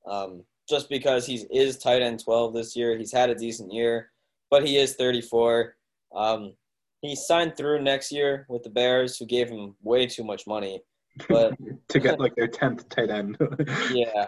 [0.05, 2.97] Um, just because he is tight end 12 this year.
[2.97, 4.11] He's had a decent year,
[4.49, 5.75] but he is 34.
[6.13, 6.53] Um,
[7.01, 10.81] he signed through next year with the Bears, who gave him way too much money.
[11.29, 11.57] But
[11.89, 13.37] to get like their 10th tight end.
[13.91, 14.27] yeah,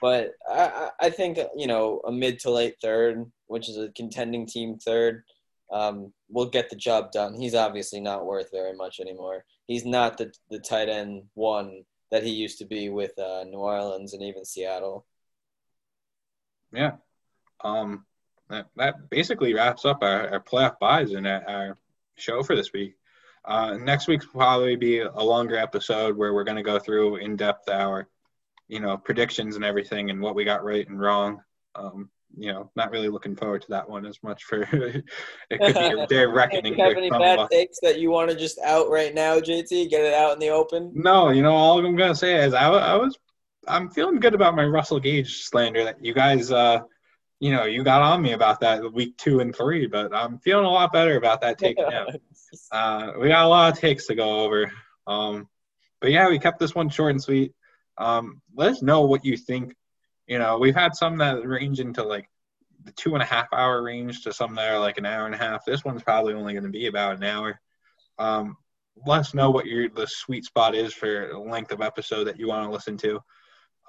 [0.00, 4.46] but I, I think you know a mid to late third, which is a contending
[4.46, 5.22] team third,
[5.72, 7.34] um, will get the job done.
[7.34, 9.44] He's obviously not worth very much anymore.
[9.66, 13.58] He's not the the tight end one that he used to be with uh, New
[13.58, 15.06] Orleans and even Seattle
[16.72, 16.92] yeah.
[17.62, 18.04] Um,
[18.48, 21.78] that, that basically wraps up our, our playoff buys and our, our
[22.16, 22.96] show for this week.
[23.44, 27.36] Uh, next week's probably be a longer episode where we're going to go through in
[27.36, 28.08] depth our,
[28.68, 31.40] you know, predictions and everything and what we got right and wrong.
[31.74, 34.44] Um, you know, not really looking forward to that one as much.
[34.44, 34.62] For
[35.50, 36.74] it could be a day of reckoning.
[36.74, 39.90] Do you have any bad takes that you want to just out right now, JT?
[39.90, 40.92] Get it out in the open.
[40.94, 43.18] No, you know, all I'm gonna say is I, I was,
[43.66, 46.80] I'm feeling good about my Russell Gage slander that you guys, uh,
[47.40, 50.66] you know, you got on me about that week two and three, but I'm feeling
[50.66, 52.06] a lot better about that take now.
[52.70, 54.70] uh, we got a lot of takes to go over.
[55.06, 55.48] Um,
[56.00, 57.54] but yeah, we kept this one short and sweet.
[57.96, 59.74] Um, let us know what you think.
[60.26, 62.28] You know, we've had some that range into like
[62.84, 65.34] the two and a half hour range to some that are like an hour and
[65.34, 65.64] a half.
[65.64, 67.58] This one's probably only going to be about an hour.
[68.18, 68.56] Um,
[69.06, 72.48] let us know what your the sweet spot is for length of episode that you
[72.48, 73.20] want to listen to.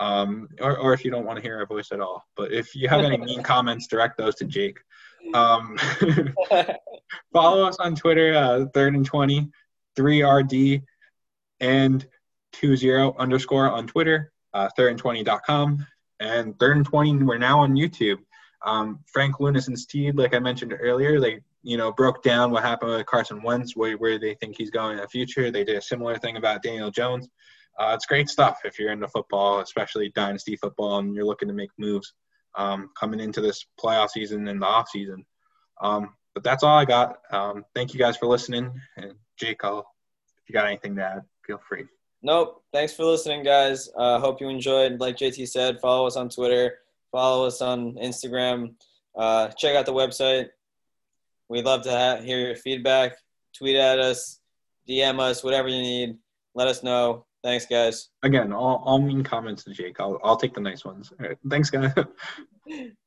[0.02, 2.26] Um, or, or if you don't want to hear our voice at all.
[2.36, 4.80] But if you have any mean comments, direct those to Jake.
[5.36, 5.78] Um,
[7.32, 9.52] follow us on Twitter, uh, third and 20,
[9.96, 10.82] 3RD,
[11.60, 12.08] and
[12.54, 15.86] 20 underscore on Twitter, uh, thirdand20.com,
[16.22, 18.18] and third and 20, we're now on YouTube.
[18.66, 22.64] Um, Frank Lunas and Steed, like I mentioned earlier, they you know broke down what
[22.64, 25.52] happened with Carson Wentz, where, where they think he's going in the future.
[25.52, 27.30] They did a similar thing about Daniel Jones.
[27.82, 31.54] Uh, it's great stuff if you're into football, especially dynasty football, and you're looking to
[31.54, 32.14] make moves
[32.56, 35.26] um, coming into this playoff season and the off season.
[35.82, 37.18] Um, but that's all I got.
[37.32, 38.72] Um, thank you guys for listening.
[38.98, 41.86] And Jake, I'll, if you got anything to add, feel free.
[42.22, 42.64] Nope.
[42.72, 43.90] Thanks for listening, guys.
[43.98, 45.00] Uh, hope you enjoyed.
[45.00, 46.76] Like JT said, follow us on Twitter,
[47.12, 48.76] follow us on Instagram,
[49.18, 50.50] uh, check out the website.
[51.50, 53.14] We'd love to hear your feedback.
[53.58, 54.40] Tweet at us,
[54.88, 56.18] DM us, whatever you need.
[56.54, 57.26] Let us know.
[57.44, 58.10] Thanks, guys.
[58.24, 60.00] Again, all, all mean comments to Jake.
[60.00, 61.12] I'll, I'll take the nice ones.
[61.20, 61.38] All right.
[61.50, 61.94] Thanks, guys.